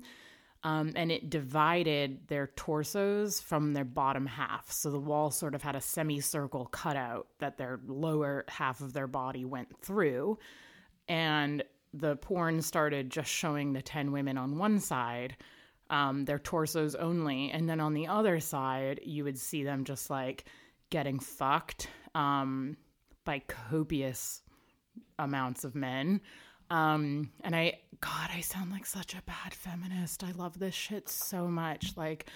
Um, 0.63 0.93
and 0.95 1.11
it 1.11 1.29
divided 1.29 2.27
their 2.27 2.47
torsos 2.55 3.39
from 3.39 3.73
their 3.73 3.85
bottom 3.85 4.25
half. 4.25 4.71
So 4.71 4.89
the 4.89 4.99
wall 4.99 5.29
sort 5.29 5.53
of 5.53 5.61
had 5.61 5.75
a 5.75 5.81
semicircle 5.81 6.65
cutout 6.67 7.27
that 7.37 7.59
their 7.59 7.79
lower 7.85 8.45
half 8.47 8.81
of 8.81 8.93
their 8.93 9.05
body 9.05 9.45
went 9.45 9.79
through. 9.83 10.39
And 11.07 11.63
the 11.93 12.15
porn 12.15 12.63
started 12.63 13.11
just 13.11 13.29
showing 13.29 13.73
the 13.73 13.83
10 13.83 14.11
women 14.11 14.39
on 14.39 14.57
one 14.57 14.79
side, 14.79 15.37
um, 15.89 16.25
their 16.25 16.39
torsos 16.39 16.95
only. 16.95 17.51
And 17.51 17.69
then 17.69 17.79
on 17.79 17.93
the 17.93 18.07
other 18.07 18.39
side, 18.39 19.01
you 19.03 19.23
would 19.23 19.37
see 19.37 19.63
them 19.63 19.83
just 19.83 20.09
like 20.09 20.45
getting 20.89 21.19
fucked 21.19 21.87
um, 22.13 22.77
by 23.23 23.39
copious 23.39 24.41
amounts 25.19 25.63
of 25.63 25.75
men. 25.75 26.21
Um, 26.69 27.31
and 27.43 27.55
I, 27.55 27.79
God, 28.01 28.29
I 28.33 28.41
sound 28.41 28.71
like 28.71 28.85
such 28.85 29.13
a 29.13 29.21
bad 29.23 29.53
feminist. 29.53 30.23
I 30.23 30.31
love 30.31 30.57
this 30.57 30.73
shit 30.73 31.07
so 31.09 31.47
much. 31.47 31.93
Like, 31.95 32.27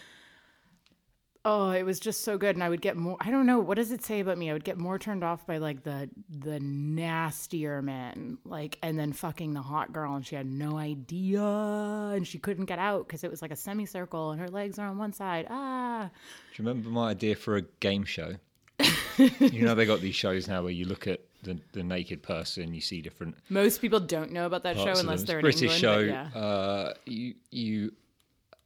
oh, 1.46 1.72
it 1.72 1.84
was 1.84 2.00
just 2.00 2.22
so 2.24 2.38
good. 2.38 2.56
And 2.56 2.64
I 2.64 2.70
would 2.70 2.82
get 2.82 2.98
more, 2.98 3.18
I 3.20 3.32
don't 3.32 3.46
know, 3.46 3.60
what 3.60 3.76
does 3.76 3.92
it 3.92 4.04
say 4.04 4.20
about 4.20 4.38
me? 4.38 4.50
I 4.50 4.54
would 4.54 4.64
get 4.64 4.78
more 4.78 5.00
turned 5.00 5.24
off 5.24 5.46
by 5.46 5.58
like 5.58 5.84
the, 5.84 6.10
the 6.30 6.60
nastier 6.60 7.82
men, 7.82 8.38
like, 8.46 8.78
and 8.84 9.00
then 9.00 9.14
fucking 9.14 9.54
the 9.54 9.62
hot 9.62 9.94
girl. 9.94 10.16
And 10.16 10.26
she 10.26 10.36
had 10.36 10.48
no 10.48 10.78
idea. 10.78 11.42
And 11.42 12.28
she 12.28 12.40
couldn't 12.40 12.66
get 12.66 12.80
out 12.80 13.08
because 13.08 13.24
it 13.24 13.32
was 13.32 13.42
like 13.42 13.52
a 13.52 13.56
semicircle 13.56 14.32
and 14.32 14.42
her 14.42 14.50
legs 14.50 14.78
are 14.80 14.88
on 14.88 14.98
one 14.98 15.14
side. 15.14 15.48
Ah. 15.50 16.10
Do 16.56 16.64
you 16.64 16.68
remember 16.68 16.90
my 16.90 17.12
idea 17.12 17.36
for 17.36 17.58
a 17.58 17.62
game 17.80 18.04
show? 18.04 18.36
you 19.40 19.64
know, 19.66 19.76
they 19.76 19.86
got 19.86 20.02
these 20.02 20.16
shows 20.16 20.48
now 20.48 20.62
where 20.62 20.72
you 20.72 20.86
look 20.86 21.08
at 21.08 21.22
the, 21.44 21.60
the 21.74 21.84
naked 21.84 22.22
person, 22.22 22.74
you 22.74 22.82
see 22.82 23.02
different 23.02 23.36
Most 23.50 23.82
people 23.82 24.00
don't 24.00 24.32
know 24.32 24.46
about 24.46 24.64
that 24.64 24.76
show 24.78 24.94
unless 24.98 25.24
they're 25.24 25.40
in 25.40 25.44
British 25.44 25.62
England. 25.62 25.82
show. 25.82 26.00
yeah. 26.00 26.28
Uh, 26.34 26.94
you 27.06 27.36
you 27.50 27.94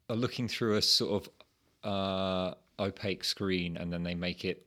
are 0.10 0.15
looking 0.15 0.48
through 0.48 0.77
a 0.77 0.82
sort 0.82 1.24
of 1.24 1.30
uh, 1.84 2.53
opaque 2.80 3.24
screen, 3.24 3.77
and 3.77 3.92
then 3.92 4.03
they 4.03 4.15
make 4.15 4.46
it 4.46 4.65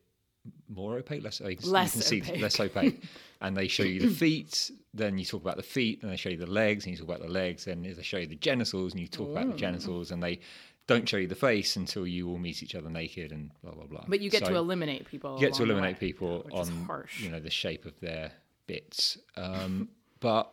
more 0.68 0.96
opaque, 0.96 1.22
less 1.24 1.40
opaque. 1.40 1.64
you 1.64 1.70
Less 1.70 1.92
can 1.92 2.02
see 2.02 2.20
opaque. 2.22 2.40
less 2.40 2.60
opaque, 2.60 3.02
and 3.40 3.56
they 3.56 3.68
show 3.68 3.82
you 3.82 4.00
the 4.00 4.08
feet. 4.14 4.70
Then 4.94 5.18
you 5.18 5.24
talk 5.24 5.42
about 5.42 5.56
the 5.56 5.62
feet, 5.62 6.02
and 6.02 6.10
they 6.10 6.16
show 6.16 6.28
you 6.30 6.36
the 6.36 6.46
legs, 6.46 6.84
and 6.84 6.92
you 6.92 6.98
talk 6.98 7.08
about 7.16 7.26
the 7.26 7.32
legs. 7.32 7.66
and 7.66 7.84
they 7.84 8.02
show 8.02 8.18
you 8.18 8.26
the 8.26 8.36
genitals, 8.36 8.92
and 8.92 9.00
you 9.00 9.08
talk 9.08 9.30
about 9.30 9.48
the 9.50 9.56
genitals, 9.56 10.10
and 10.12 10.22
they 10.22 10.40
don't 10.86 11.08
show 11.08 11.16
you 11.16 11.26
the 11.26 11.34
face 11.34 11.74
until 11.74 12.06
you 12.06 12.28
all 12.28 12.38
meet 12.38 12.62
each 12.62 12.74
other 12.76 12.88
naked, 12.88 13.32
and 13.32 13.50
blah 13.62 13.72
blah 13.72 13.86
blah. 13.86 14.04
But 14.06 14.20
you 14.20 14.30
get 14.30 14.44
So- 14.44 14.50
to 14.50 14.56
eliminate 14.56 15.06
people. 15.06 15.34
you 15.34 15.40
get 15.46 15.54
to 15.54 15.64
eliminate 15.64 15.96
way, 15.96 16.08
people 16.08 16.46
on 16.52 17.04
you 17.18 17.28
know 17.28 17.40
the 17.40 17.50
shape 17.50 17.84
of 17.86 17.98
their 18.00 18.30
bits 18.68 19.18
um, 19.36 19.88
but 20.20 20.52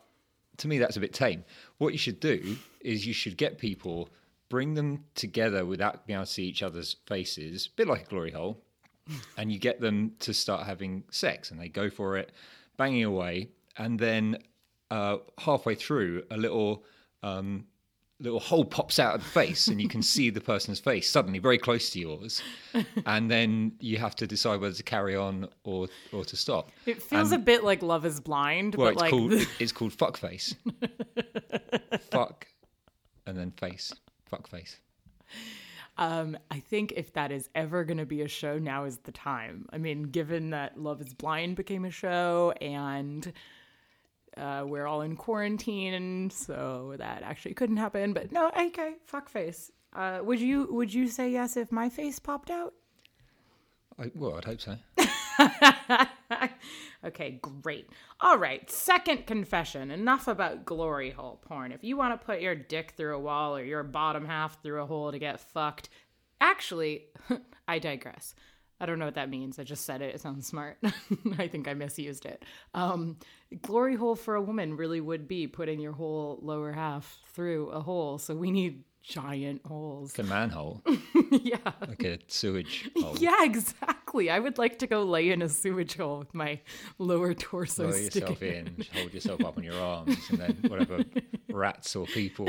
to 0.58 0.68
me 0.68 0.78
that's 0.78 0.98
a 0.98 1.00
bit 1.00 1.14
tame 1.14 1.44
what 1.80 1.94
you 1.94 1.98
should 1.98 2.20
do 2.20 2.56
is 2.82 3.08
you 3.08 3.14
should 3.14 3.38
get 3.38 3.58
people 3.58 4.08
bring 4.54 4.76
them 4.76 5.04
together 5.16 5.66
without 5.66 6.06
being 6.06 6.16
able 6.16 6.28
to 6.28 6.32
see 6.32 6.44
each 6.44 6.62
other's 6.62 6.98
faces 7.08 7.66
a 7.66 7.76
bit 7.76 7.88
like 7.88 8.04
a 8.04 8.06
glory 8.06 8.30
hole 8.30 8.62
and 9.40 9.52
you 9.52 9.58
get 9.58 9.82
them 9.82 10.12
to 10.20 10.32
start 10.32 10.64
having 10.64 11.04
sex 11.10 11.50
and 11.50 11.60
they 11.60 11.68
go 11.68 11.90
for 11.90 12.18
it 12.18 12.32
banging 12.78 13.04
away 13.04 13.50
and 13.80 13.98
then 13.98 14.38
uh, 14.92 15.18
halfway 15.40 15.74
through 15.74 16.22
a 16.30 16.38
little 16.38 16.84
um, 17.24 17.66
little 18.20 18.40
hole 18.40 18.64
pops 18.64 19.00
out 19.00 19.16
of 19.16 19.24
the 19.24 19.28
face 19.28 19.70
and 19.70 19.82
you 19.82 19.88
can 19.88 20.04
see 20.04 20.30
the 20.30 20.40
person's 20.40 20.80
face 20.80 21.10
suddenly 21.10 21.40
very 21.40 21.58
close 21.58 21.90
to 21.90 22.00
yours 22.00 22.44
and 23.08 23.32
then 23.32 23.72
you 23.80 23.98
have 23.98 24.16
to 24.16 24.28
decide 24.28 24.62
whether 24.62 24.76
to 24.76 24.84
carry 24.84 25.16
on 25.16 25.50
or 25.64 25.88
or 26.12 26.24
to 26.24 26.38
stop. 26.38 26.70
It 26.86 27.02
feels 27.02 27.32
a 27.32 27.40
bit 27.40 27.64
like 27.64 27.82
Love 27.82 28.06
Is 28.06 28.20
Blind, 28.20 28.76
well 28.76 28.86
but 28.86 28.94
it's 28.94 29.02
like 29.02 29.10
called 29.10 29.34
it's 29.60 29.72
called 29.72 29.94
fuck 29.94 30.16
face 30.16 30.54
fuck 32.12 32.46
and 33.26 33.36
then 33.36 33.50
face 33.50 33.92
fuck 34.36 34.48
face 34.48 34.80
um, 35.98 36.38
I 36.50 36.60
think 36.60 36.94
if 36.96 37.14
that 37.14 37.32
is 37.32 37.50
ever 37.54 37.84
going 37.84 38.00
to 38.00 38.06
be 38.06 38.24
a 38.24 38.28
show, 38.28 38.58
now 38.58 38.86
is 38.86 38.98
the 38.98 39.12
time. 39.12 39.68
I 39.72 39.78
mean, 39.78 40.04
given 40.04 40.50
that 40.50 40.76
Love 40.76 41.02
Is 41.02 41.14
Blind 41.14 41.56
became 41.56 41.86
a 41.86 41.92
show 41.92 42.52
and 42.60 43.32
uh, 44.36 44.64
we're 44.66 44.88
all 44.88 45.02
in 45.02 45.16
quarantine, 45.16 46.32
so 46.32 46.96
that 46.98 47.22
actually 47.22 47.54
couldn't 47.54 47.78
happen. 47.78 48.14
But 48.14 48.32
no, 48.32 48.50
okay, 48.60 48.96
fuck 49.06 49.30
face. 49.30 49.70
Uh, 49.96 50.22
would 50.24 50.40
you 50.40 50.68
would 50.72 50.92
you 50.92 51.08
say 51.08 51.30
yes 51.30 51.56
if 51.56 51.72
my 51.72 51.90
face 51.90 52.18
popped 52.18 52.50
out? 52.50 52.74
I, 54.00 54.12
well 54.16 54.36
i'd 54.38 54.46
hope 54.46 54.62
so 54.62 54.76
okay, 57.06 57.40
great. 57.42 57.90
All 58.20 58.38
right, 58.38 58.70
second 58.70 59.26
confession. 59.26 59.92
Enough 59.92 60.28
about 60.28 60.66
glory 60.66 61.12
hole 61.12 61.40
porn. 61.42 61.72
If 61.72 61.84
you 61.84 61.98
want 61.98 62.20
to 62.20 62.26
put 62.26 62.42
your 62.42 62.56
dick 62.56 62.94
through 62.96 63.16
a 63.16 63.20
wall 63.20 63.58
or 63.58 63.64
your 63.64 63.84
bottom 63.84 64.26
half 64.26 64.62
through 64.62 64.82
a 64.82 64.86
hole 64.86 65.12
to 65.12 65.20
get 65.20 65.40
fucked, 65.40 65.90
actually, 66.42 67.06
I 67.68 67.80
digress. 67.80 68.36
I 68.80 68.86
don't 68.86 69.00
know 69.00 69.06
what 69.06 69.16
that 69.16 69.30
means. 69.30 69.60
I 69.60 69.64
just 69.64 69.86
said 69.86 70.02
it. 70.02 70.14
It 70.14 70.22
sounds 70.22 70.46
smart. 70.46 70.78
I 71.38 71.48
think 71.48 71.68
I 71.68 71.74
misused 71.74 72.26
it. 72.26 72.44
Um, 72.74 73.18
glory 73.62 73.96
hole 73.96 74.16
for 74.16 74.36
a 74.36 74.42
woman 74.42 74.76
really 74.76 75.00
would 75.00 75.28
be 75.28 75.48
putting 75.48 75.80
your 75.80 75.94
whole 75.94 76.40
lower 76.42 76.74
half 76.74 77.20
through 77.34 77.70
a 77.70 77.80
hole. 77.80 78.18
So 78.18 78.36
we 78.36 78.52
need 78.52 78.84
giant 79.04 79.62
holes. 79.66 80.18
like 80.18 80.26
a 80.26 80.30
manhole 80.30 80.82
yeah. 81.32 81.58
like 81.88 82.04
a 82.04 82.20
sewage 82.28 82.90
hole 82.98 83.16
Yeah, 83.20 83.44
exactly. 83.44 84.30
I 84.30 84.40
would 84.40 84.58
like 84.58 84.80
to 84.80 84.88
go 84.88 85.04
lay 85.04 85.30
in 85.30 85.42
a 85.42 85.50
sewage 85.50 85.98
hole 85.98 86.20
with 86.20 86.34
my 86.34 86.62
lower 86.98 87.34
torso 87.34 87.84
Lower 87.84 87.92
sticking. 87.94 88.22
yourself 88.22 88.42
in, 88.44 88.76
just 88.78 88.94
hold 88.94 89.14
yourself 89.14 89.44
up 89.46 89.58
on 89.58 89.64
your 89.64 89.80
arms, 89.80 90.18
and 90.30 90.40
then 90.40 90.58
whatever 90.68 91.04
rats 91.52 91.96
or 91.96 92.06
people 92.08 92.48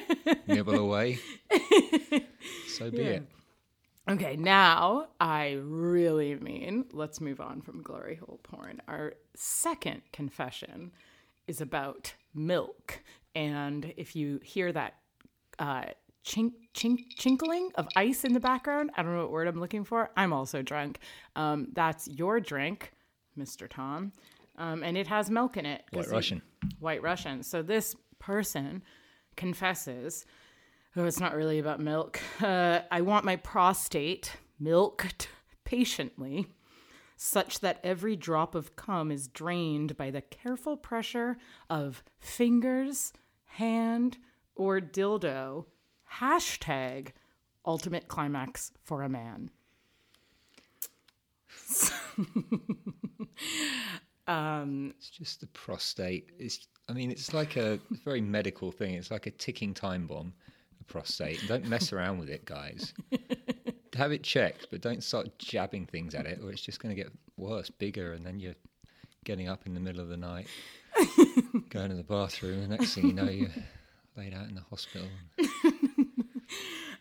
nibble 0.46 0.76
away, 0.76 1.18
so 2.68 2.90
be 2.90 2.98
it. 2.98 3.26
Okay, 4.08 4.36
now 4.36 5.08
I 5.20 5.58
really 5.62 6.34
mean 6.36 6.86
let's 6.92 7.20
move 7.20 7.40
on 7.40 7.60
from 7.60 7.82
glory 7.82 8.16
hole 8.16 8.40
porn. 8.42 8.80
Our 8.88 9.14
second 9.34 10.02
confession 10.12 10.92
is 11.46 11.60
about 11.60 12.14
milk. 12.34 13.00
And 13.34 13.92
if 13.96 14.16
you 14.16 14.40
hear 14.42 14.72
that 14.72 14.94
uh, 15.58 15.84
chink, 16.24 16.52
chink, 16.74 16.98
chinkling 17.16 17.70
of 17.76 17.88
ice 17.96 18.24
in 18.24 18.32
the 18.32 18.40
background, 18.40 18.90
I 18.96 19.02
don't 19.02 19.14
know 19.14 19.22
what 19.22 19.30
word 19.32 19.48
I'm 19.48 19.60
looking 19.60 19.84
for. 19.84 20.10
I'm 20.16 20.32
also 20.32 20.62
drunk. 20.62 20.98
Um, 21.36 21.68
that's 21.72 22.08
your 22.08 22.40
drink, 22.40 22.92
Mr. 23.38 23.68
Tom. 23.68 24.12
Um, 24.56 24.82
and 24.82 24.96
it 24.96 25.06
has 25.06 25.30
milk 25.30 25.56
in 25.56 25.66
it. 25.66 25.82
White 25.92 26.06
you- 26.06 26.12
Russian. 26.12 26.42
White 26.80 27.02
Russian. 27.02 27.42
So 27.42 27.62
this 27.62 27.94
person 28.18 28.82
confesses 29.36 30.26
Oh, 30.96 31.04
it's 31.04 31.20
not 31.20 31.36
really 31.36 31.60
about 31.60 31.78
milk. 31.78 32.18
Uh, 32.42 32.80
I 32.90 33.02
want 33.02 33.24
my 33.24 33.36
prostate 33.36 34.36
milked 34.58 35.28
patiently, 35.64 36.48
such 37.16 37.60
that 37.60 37.78
every 37.84 38.16
drop 38.16 38.56
of 38.56 38.74
cum 38.74 39.12
is 39.12 39.28
drained 39.28 39.96
by 39.96 40.10
the 40.10 40.22
careful 40.22 40.76
pressure 40.76 41.36
of 41.70 42.02
fingers, 42.18 43.12
hand, 43.44 44.18
or 44.58 44.80
dildo. 44.80 45.64
Hashtag 46.16 47.12
ultimate 47.64 48.08
climax 48.08 48.72
for 48.84 49.02
a 49.02 49.08
man. 49.08 49.50
Um, 54.28 54.92
it's 54.98 55.08
just 55.08 55.40
the 55.40 55.46
prostate. 55.48 56.28
It's, 56.38 56.68
I 56.88 56.92
mean, 56.92 57.10
it's 57.10 57.32
like 57.32 57.56
a 57.56 57.80
very 58.04 58.20
medical 58.20 58.70
thing. 58.70 58.94
It's 58.94 59.10
like 59.10 59.26
a 59.26 59.30
ticking 59.30 59.72
time 59.72 60.06
bomb, 60.06 60.34
the 60.76 60.84
prostate. 60.84 61.42
Don't 61.48 61.66
mess 61.66 61.94
around 61.94 62.18
with 62.18 62.28
it, 62.28 62.44
guys. 62.44 62.92
Have 63.96 64.12
it 64.12 64.22
checked, 64.22 64.68
but 64.70 64.82
don't 64.82 65.02
start 65.02 65.38
jabbing 65.38 65.86
things 65.86 66.14
at 66.14 66.26
it, 66.26 66.40
or 66.42 66.52
it's 66.52 66.60
just 66.60 66.78
going 66.78 66.94
to 66.94 67.02
get 67.02 67.10
worse, 67.38 67.70
bigger, 67.70 68.12
and 68.12 68.24
then 68.24 68.38
you're 68.38 68.54
getting 69.24 69.48
up 69.48 69.66
in 69.66 69.72
the 69.72 69.80
middle 69.80 70.00
of 70.00 70.08
the 70.08 70.16
night, 70.16 70.46
going 71.70 71.88
to 71.88 71.96
the 71.96 72.04
bathroom. 72.04 72.60
The 72.60 72.68
next 72.68 72.94
thing 72.94 73.06
you 73.06 73.12
know, 73.14 73.30
you're 73.30 73.48
laid 74.18 74.34
out 74.34 74.48
in 74.48 74.54
the 74.54 74.60
hospital. 74.62 75.08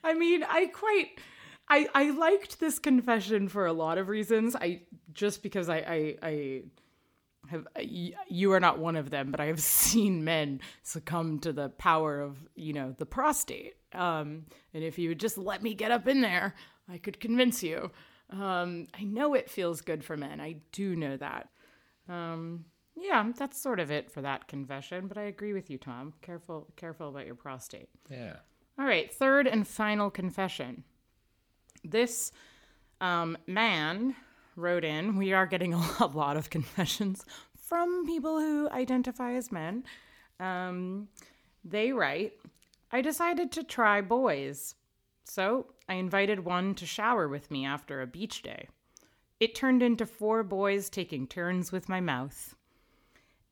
I 0.04 0.14
mean, 0.14 0.44
I 0.44 0.68
quite 0.68 1.20
I 1.68 1.88
I 1.94 2.12
liked 2.12 2.60
this 2.60 2.80
confession 2.80 3.48
for 3.50 3.66
a 3.66 3.74
lot 3.74 3.98
of 3.98 4.08
reasons. 4.08 4.56
I 4.56 4.84
just 5.14 5.44
because 5.44 5.68
I 5.70 5.78
I, 5.78 6.16
I 6.22 6.62
have 7.50 7.68
y- 7.76 8.14
you 8.30 8.52
are 8.54 8.60
not 8.60 8.80
one 8.80 8.96
of 8.96 9.10
them, 9.10 9.32
but 9.32 9.40
I 9.40 9.46
have 9.46 9.60
seen 9.84 10.24
men 10.24 10.62
succumb 10.84 11.40
to 11.40 11.52
the 11.52 11.70
power 11.70 12.22
of 12.22 12.38
you 12.56 12.74
know 12.74 12.94
the 12.98 13.06
prostate. 13.06 13.74
Um, 13.94 14.46
and 14.74 14.84
if 14.84 15.00
you 15.00 15.10
would 15.10 15.20
just 15.20 15.38
let 15.38 15.64
me 15.64 15.74
get 15.74 15.92
up 15.92 16.08
in 16.08 16.22
there, 16.22 16.54
I 16.90 16.98
could 16.98 17.20
convince 17.20 17.64
you. 17.64 17.92
Um, 18.30 18.88
I 18.94 19.04
know 19.04 19.34
it 19.34 19.50
feels 19.50 19.82
good 19.82 20.04
for 20.04 20.18
men. 20.18 20.42
I 20.42 20.58
do 20.74 20.96
know 20.96 21.16
that. 21.18 21.50
Um, 22.10 22.66
yeah, 23.00 23.32
that's 23.38 23.62
sort 23.62 23.80
of 23.80 23.92
it 23.92 24.12
for 24.12 24.22
that 24.22 24.48
confession, 24.48 25.08
but 25.08 25.18
I 25.18 25.24
agree 25.24 25.54
with 25.54 25.70
you, 25.70 25.78
Tom. 25.78 26.14
Careful 26.22 26.68
careful 26.76 27.10
about 27.10 27.26
your 27.26 27.36
prostate. 27.36 27.90
Yeah. 28.10 28.38
All 28.80 28.86
right, 28.86 29.14
third 29.14 29.48
and 29.48 29.68
final 29.68 30.10
confession. 30.10 30.84
This 31.84 32.32
um, 33.00 33.38
man 33.48 34.16
wrote 34.56 34.84
in. 34.84 35.16
We 35.16 35.34
are 35.34 35.46
getting 35.46 35.74
a 36.00 36.08
lot 36.08 36.38
of 36.38 36.50
confessions 36.50 37.26
from 37.56 38.06
people 38.06 38.40
who 38.40 38.70
identify 38.70 39.34
as 39.34 39.52
men. 39.52 39.84
Um, 40.40 41.08
they 41.64 41.92
write, 41.92 42.34
I 42.92 43.02
decided 43.02 43.52
to 43.54 43.64
try 43.64 44.02
boys. 44.02 44.76
So 45.24 45.68
I 45.90 45.96
invited 45.96 46.46
one 46.46 46.74
to 46.76 46.86
shower 46.86 47.28
with 47.28 47.52
me 47.52 47.66
after 47.66 48.02
a 48.02 48.08
beach 48.08 48.42
day. 48.42 48.70
It 49.40 49.54
turned 49.54 49.84
into 49.84 50.06
four 50.06 50.44
boys 50.44 50.90
taking 50.90 51.28
turns 51.28 51.72
with 51.72 51.90
my 51.90 52.00
mouth. 52.00 52.56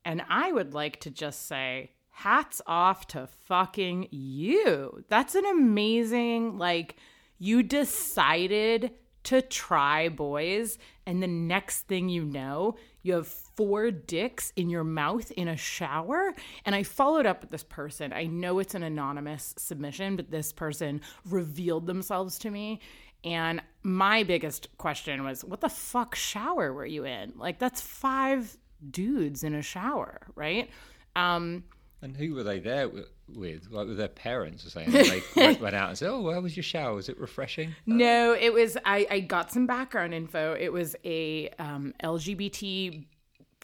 And 0.06 0.22
I 0.30 0.52
would 0.52 0.74
like 0.74 1.02
to 1.02 1.10
just 1.10 1.48
say, 1.48 1.92
hats 2.12 2.62
off 2.66 3.08
to 3.08 3.28
fucking 3.48 4.08
you. 4.12 5.04
That's 5.10 5.36
an 5.36 5.46
amazing, 5.46 6.58
like, 6.58 6.96
you 7.40 7.64
decided 7.64 8.92
to 9.24 9.42
try 9.42 10.08
boys, 10.08 10.78
and 11.08 11.22
the 11.22 11.28
next 11.28 11.88
thing 11.88 12.08
you 12.08 12.24
know, 12.24 12.76
you 13.02 13.14
have 13.14 13.28
four 13.28 13.90
dicks 13.90 14.54
in 14.56 14.70
your 14.70 14.84
mouth 14.84 15.32
in 15.32 15.48
a 15.48 15.58
shower. 15.58 16.34
And 16.64 16.76
I 16.76 16.84
followed 16.84 17.26
up 17.26 17.42
with 17.42 17.50
this 17.50 17.64
person. 17.64 18.14
I 18.14 18.26
know 18.26 18.60
it's 18.60 18.76
an 18.76 18.84
anonymous 18.84 19.56
submission, 19.58 20.16
but 20.16 20.30
this 20.30 20.54
person 20.54 21.02
revealed 21.28 21.88
themselves 21.88 22.38
to 22.40 22.52
me. 22.52 22.80
And 23.24 23.62
my 23.82 24.22
biggest 24.24 24.68
question 24.78 25.24
was, 25.24 25.44
what 25.44 25.62
the 25.62 25.70
fuck 25.70 26.14
shower 26.14 26.72
were 26.72 26.86
you 26.86 27.06
in? 27.06 27.34
Like, 27.36 27.58
that's 27.58 27.82
five 27.82 28.56
dudes 28.92 29.44
in 29.44 29.54
a 29.54 29.62
shower, 29.62 30.28
right? 30.36 30.70
Um, 31.16 31.64
And 32.02 32.16
who 32.16 32.36
were 32.36 32.44
they 32.44 32.60
there 32.60 32.90
with? 32.90 33.10
Like 33.28 33.88
were 33.88 33.96
their 33.96 34.08
parents 34.08 34.66
or 34.66 34.70
something? 34.70 34.94
They 34.94 35.24
went, 35.60 35.76
out 35.76 35.90
and 35.90 35.98
said, 35.98 36.10
"Oh, 36.10 36.22
where 36.22 36.40
was 36.42 36.56
your 36.56 36.64
shower? 36.64 36.94
Was 36.94 37.10
it 37.10 37.20
refreshing?" 37.20 37.74
No, 37.88 38.34
it 38.34 38.54
was. 38.54 38.78
I, 38.86 39.08
I 39.10 39.20
got 39.22 39.52
some 39.52 39.66
background 39.66 40.14
info. 40.14 40.56
It 40.60 40.72
was 40.72 40.96
a 41.04 41.50
um, 41.58 41.94
LGBT 42.04 43.06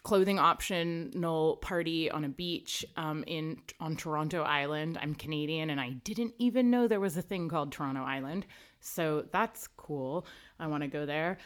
clothing 0.03 0.39
optional 0.39 1.57
party 1.57 2.09
on 2.09 2.25
a 2.25 2.29
beach 2.29 2.83
um, 2.97 3.23
in 3.27 3.57
on 3.79 3.95
Toronto 3.95 4.41
Island. 4.41 4.97
I'm 4.99 5.13
Canadian, 5.13 5.69
and 5.69 5.79
I 5.79 5.91
didn't 6.03 6.33
even 6.39 6.71
know 6.71 6.87
there 6.87 6.99
was 6.99 7.17
a 7.17 7.21
thing 7.21 7.49
called 7.49 7.71
Toronto 7.71 8.01
Island. 8.01 8.47
So 8.79 9.25
that's 9.31 9.67
cool. 9.77 10.25
I 10.59 10.65
want 10.67 10.81
to 10.81 10.87
go 10.87 11.05
there. 11.05 11.37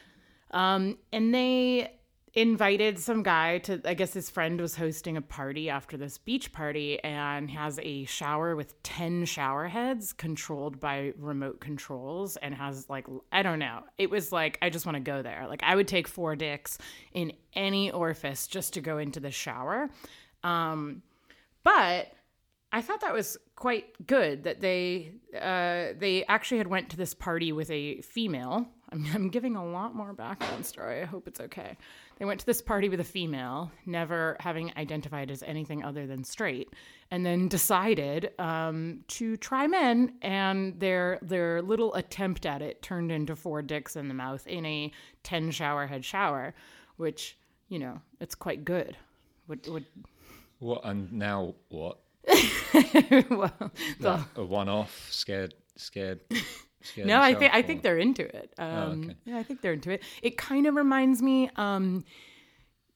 Um, 0.51 0.97
and 1.11 1.33
they 1.33 1.97
invited 2.35 2.99
some 2.99 3.23
guy 3.23 3.57
to 3.59 3.81
i 3.85 3.93
guess 3.93 4.13
his 4.13 4.29
friend 4.29 4.59
was 4.59 4.75
hosting 4.75 5.15
a 5.15 5.21
party 5.21 5.69
after 5.69 5.95
this 5.95 6.17
beach 6.17 6.51
party 6.51 7.01
and 7.01 7.49
has 7.49 7.79
a 7.81 8.03
shower 8.05 8.57
with 8.57 8.81
10 8.83 9.23
shower 9.23 9.69
heads 9.69 10.11
controlled 10.11 10.77
by 10.77 11.13
remote 11.17 11.61
controls 11.61 12.35
and 12.37 12.53
has 12.53 12.89
like 12.89 13.07
i 13.31 13.41
don't 13.41 13.59
know 13.59 13.79
it 13.97 14.09
was 14.09 14.33
like 14.33 14.57
i 14.61 14.69
just 14.69 14.85
want 14.85 14.97
to 14.97 14.99
go 14.99 15.21
there 15.21 15.45
like 15.47 15.63
i 15.63 15.75
would 15.75 15.87
take 15.87 16.09
four 16.09 16.35
dicks 16.35 16.77
in 17.13 17.31
any 17.53 17.89
orifice 17.91 18.47
just 18.47 18.73
to 18.73 18.81
go 18.81 18.97
into 18.97 19.21
the 19.21 19.31
shower 19.31 19.89
um 20.43 21.01
but 21.63 22.11
I 22.71 22.81
thought 22.81 22.99
that 23.01 23.13
was 23.13 23.37
quite 23.55 24.05
good 24.05 24.43
that 24.43 24.59
they 24.59 25.13
uh, 25.33 25.97
they 25.97 26.25
actually 26.27 26.57
had 26.57 26.67
went 26.67 26.89
to 26.89 26.97
this 26.97 27.13
party 27.13 27.53
with 27.53 27.71
a 27.71 28.01
female. 28.01 28.67
I'm, 28.91 29.05
I'm 29.13 29.29
giving 29.29 29.55
a 29.55 29.65
lot 29.65 29.95
more 29.95 30.11
background 30.11 30.65
story. 30.65 31.01
I 31.01 31.05
hope 31.05 31.25
it's 31.25 31.39
okay. 31.39 31.77
They 32.17 32.25
went 32.25 32.39
to 32.39 32.45
this 32.45 32.61
party 32.61 32.87
with 32.87 33.01
a 33.01 33.05
female, 33.05 33.71
never 33.85 34.37
having 34.39 34.71
identified 34.77 35.29
as 35.29 35.43
anything 35.43 35.83
other 35.83 36.07
than 36.07 36.23
straight, 36.23 36.69
and 37.11 37.25
then 37.25 37.49
decided 37.49 38.31
um, 38.39 39.01
to 39.09 39.35
try 39.37 39.67
men. 39.67 40.13
And 40.21 40.79
their 40.79 41.19
their 41.21 41.61
little 41.61 41.93
attempt 41.95 42.45
at 42.45 42.61
it 42.61 42.81
turned 42.81 43.11
into 43.11 43.35
four 43.35 43.61
dicks 43.61 43.95
in 43.95 44.07
the 44.07 44.13
mouth 44.13 44.47
in 44.47 44.65
a 44.65 44.91
ten 45.23 45.51
shower 45.51 45.87
head 45.87 46.05
shower, 46.05 46.55
which 46.95 47.37
you 47.67 47.79
know 47.79 48.01
it's 48.21 48.35
quite 48.35 48.63
good. 48.63 48.95
Would 49.47 49.67
would 49.67 49.85
What 50.59 50.85
and 50.85 51.11
now 51.11 51.55
what? 51.69 51.99
well, 53.29 53.71
the, 53.99 54.25
A 54.35 54.43
one-off, 54.43 55.07
scared, 55.11 55.53
scared. 55.75 56.21
No, 56.97 57.21
I 57.21 57.33
think 57.33 57.53
I 57.53 57.61
think 57.61 57.81
they're 57.83 57.97
into 57.97 58.23
it. 58.23 58.53
Um, 58.57 58.67
Oh, 58.69 58.91
okay. 59.05 59.15
Yeah, 59.25 59.37
I 59.37 59.43
think 59.43 59.61
they're 59.61 59.73
into 59.73 59.91
it. 59.91 60.03
It 60.21 60.37
kind 60.37 60.65
of 60.67 60.75
reminds 60.75 61.21
me 61.21 61.49
um, 61.55 62.05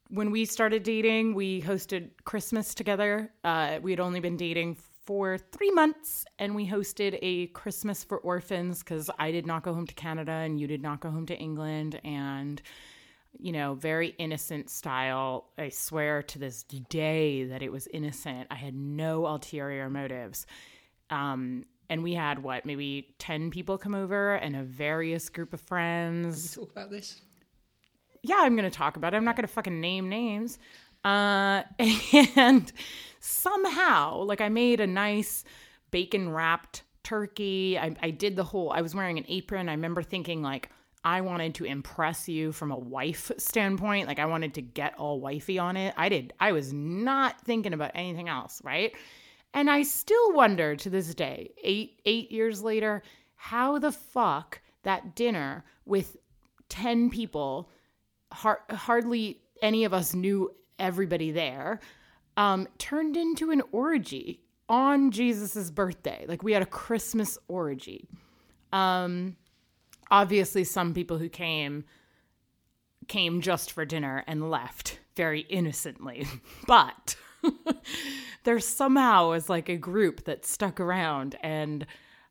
when 0.09 0.31
we 0.31 0.45
started 0.45 0.83
dating. 0.83 1.33
We 1.35 1.61
hosted 1.61 2.11
Christmas 2.25 2.73
together. 2.73 3.31
Uh, 3.43 3.79
we 3.81 3.91
had 3.91 3.99
only 3.99 4.19
been 4.19 4.37
dating 4.37 4.77
for 5.05 5.37
three 5.37 5.71
months, 5.71 6.25
and 6.37 6.55
we 6.55 6.67
hosted 6.67 7.17
a 7.21 7.47
Christmas 7.47 8.03
for 8.03 8.19
orphans 8.19 8.79
because 8.79 9.09
I 9.17 9.31
did 9.31 9.47
not 9.47 9.63
go 9.63 9.73
home 9.73 9.87
to 9.87 9.95
Canada 9.95 10.31
and 10.31 10.59
you 10.59 10.67
did 10.67 10.83
not 10.83 10.99
go 10.99 11.09
home 11.09 11.25
to 11.27 11.35
England, 11.35 11.99
and 12.03 12.61
you 13.37 13.51
know, 13.51 13.75
very 13.75 14.09
innocent 14.17 14.69
style. 14.69 15.45
I 15.57 15.69
swear 15.69 16.23
to 16.23 16.39
this 16.39 16.63
day 16.63 17.43
that 17.45 17.61
it 17.61 17.71
was 17.71 17.87
innocent. 17.87 18.47
I 18.51 18.55
had 18.55 18.73
no 18.75 19.27
ulterior 19.27 19.89
motives. 19.89 20.45
Um, 21.09 21.63
and 21.89 22.03
we 22.03 22.13
had 22.13 22.43
what, 22.43 22.65
maybe 22.65 23.15
10 23.19 23.49
people 23.49 23.77
come 23.77 23.95
over 23.95 24.35
and 24.35 24.55
a 24.55 24.63
various 24.63 25.29
group 25.29 25.53
of 25.53 25.61
friends. 25.61 26.55
Talk 26.55 26.71
about 26.71 26.91
this. 26.91 27.21
Yeah, 28.21 28.37
I'm 28.39 28.55
going 28.55 28.69
to 28.69 28.75
talk 28.75 28.97
about 28.97 29.13
it. 29.13 29.17
I'm 29.17 29.25
not 29.25 29.35
going 29.35 29.47
to 29.47 29.53
fucking 29.53 29.81
name 29.81 30.09
names. 30.09 30.59
Uh, 31.03 31.63
and 32.35 32.71
somehow, 33.19 34.21
like, 34.23 34.41
I 34.41 34.49
made 34.49 34.79
a 34.79 34.87
nice 34.87 35.43
bacon 35.91 36.31
wrapped 36.31 36.83
turkey. 37.03 37.79
I, 37.79 37.95
I 38.01 38.11
did 38.11 38.35
the 38.35 38.43
whole, 38.43 38.71
I 38.71 38.81
was 38.81 38.93
wearing 38.93 39.17
an 39.17 39.25
apron. 39.27 39.69
I 39.69 39.73
remember 39.73 40.03
thinking, 40.03 40.41
like, 40.41 40.69
I 41.03 41.21
wanted 41.21 41.55
to 41.55 41.65
impress 41.65 42.27
you 42.27 42.51
from 42.51 42.71
a 42.71 42.77
wife 42.77 43.31
standpoint. 43.37 44.07
Like, 44.07 44.19
I 44.19 44.25
wanted 44.25 44.53
to 44.55 44.61
get 44.61 44.99
all 44.99 45.19
wifey 45.19 45.57
on 45.57 45.77
it. 45.77 45.93
I 45.97 46.09
did, 46.09 46.33
I 46.39 46.51
was 46.51 46.73
not 46.73 47.39
thinking 47.41 47.73
about 47.73 47.91
anything 47.95 48.27
else, 48.27 48.61
right? 48.63 48.93
And 49.53 49.69
I 49.69 49.83
still 49.83 50.33
wonder 50.33 50.75
to 50.75 50.89
this 50.89 51.13
day, 51.15 51.51
eight 51.63 52.01
eight 52.05 52.31
years 52.31 52.61
later, 52.61 53.01
how 53.35 53.79
the 53.79 53.91
fuck 53.91 54.61
that 54.83 55.15
dinner 55.15 55.63
with 55.85 56.17
ten 56.69 57.09
people, 57.09 57.69
har- 58.31 58.63
hardly 58.69 59.41
any 59.61 59.85
of 59.85 59.93
us 59.93 60.13
knew 60.13 60.51
everybody 60.77 61.31
there, 61.31 61.79
um, 62.37 62.67
turned 62.77 63.17
into 63.17 63.51
an 63.51 63.61
orgy 63.71 64.41
on 64.69 65.11
Jesus's 65.11 65.71
birthday. 65.71 66.25
Like 66.27 66.43
we 66.43 66.53
had 66.53 66.61
a 66.61 66.67
Christmas 66.67 67.37
orgy. 67.47 68.07
Um, 68.71 69.35
obviously, 70.11 70.63
some 70.63 70.93
people 70.93 71.17
who 71.17 71.27
came 71.27 71.85
came 73.07 73.41
just 73.41 73.71
for 73.71 73.83
dinner 73.85 74.23
and 74.27 74.51
left 74.51 74.99
very 75.15 75.41
innocently, 75.41 76.27
but 76.67 77.15
there 78.43 78.59
somehow 78.59 79.29
was 79.29 79.49
like 79.49 79.69
a 79.69 79.77
group 79.77 80.25
that 80.25 80.45
stuck 80.45 80.79
around 80.79 81.37
and 81.41 81.85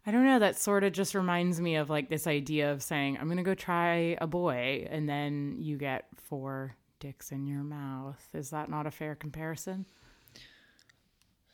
I 0.07 0.11
don't 0.11 0.25
know, 0.25 0.38
that 0.38 0.59
sort 0.59 0.85
of 0.85 0.92
just 0.92 1.14
reminds 1.14 1.61
me 1.61 1.77
of 1.77 1.90
like 1.90 2.09
this 2.09 2.27
idea 2.27 2.73
of 2.73 2.83
saying, 2.83 3.18
I'm 3.18 3.27
going 3.27 3.37
to 3.37 3.42
go 3.42 3.55
try 3.55 4.16
a 4.23 4.27
boy, 4.27 4.87
and 4.88 5.07
then 5.07 5.57
you 5.59 5.77
get 5.77 6.07
four 6.16 6.75
dicks 6.99 7.31
in 7.31 7.47
your 7.47 7.62
mouth. 7.62 8.27
Is 8.33 8.49
that 8.49 8.71
not 8.71 8.87
a 8.87 8.90
fair 8.90 9.14
comparison? 9.14 9.85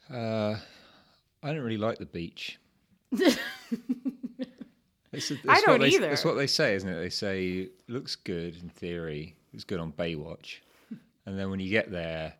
Uh, 0.09 0.55
I 1.43 1.53
don't 1.53 1.63
really 1.63 1.79
like 1.79 1.99
the 1.99 2.07
beach. 2.07 2.61
It's, 5.15 5.31
it's 5.31 5.41
I 5.49 5.61
don't 5.61 5.81
they, 5.81 5.89
either. 5.89 6.09
That's 6.09 6.25
what 6.25 6.35
they 6.35 6.49
say, 6.49 6.75
isn't 6.75 6.89
it? 6.89 6.97
They 6.97 7.11
say 7.11 7.69
looks 7.87 8.17
good 8.17 8.57
in 8.61 8.69
theory. 8.69 9.37
It's 9.53 9.63
good 9.63 9.79
on 9.79 9.93
Baywatch, 9.93 10.57
and 11.25 11.39
then 11.39 11.51
when 11.51 11.61
you 11.61 11.71
get 11.71 11.93
there, 11.93 12.35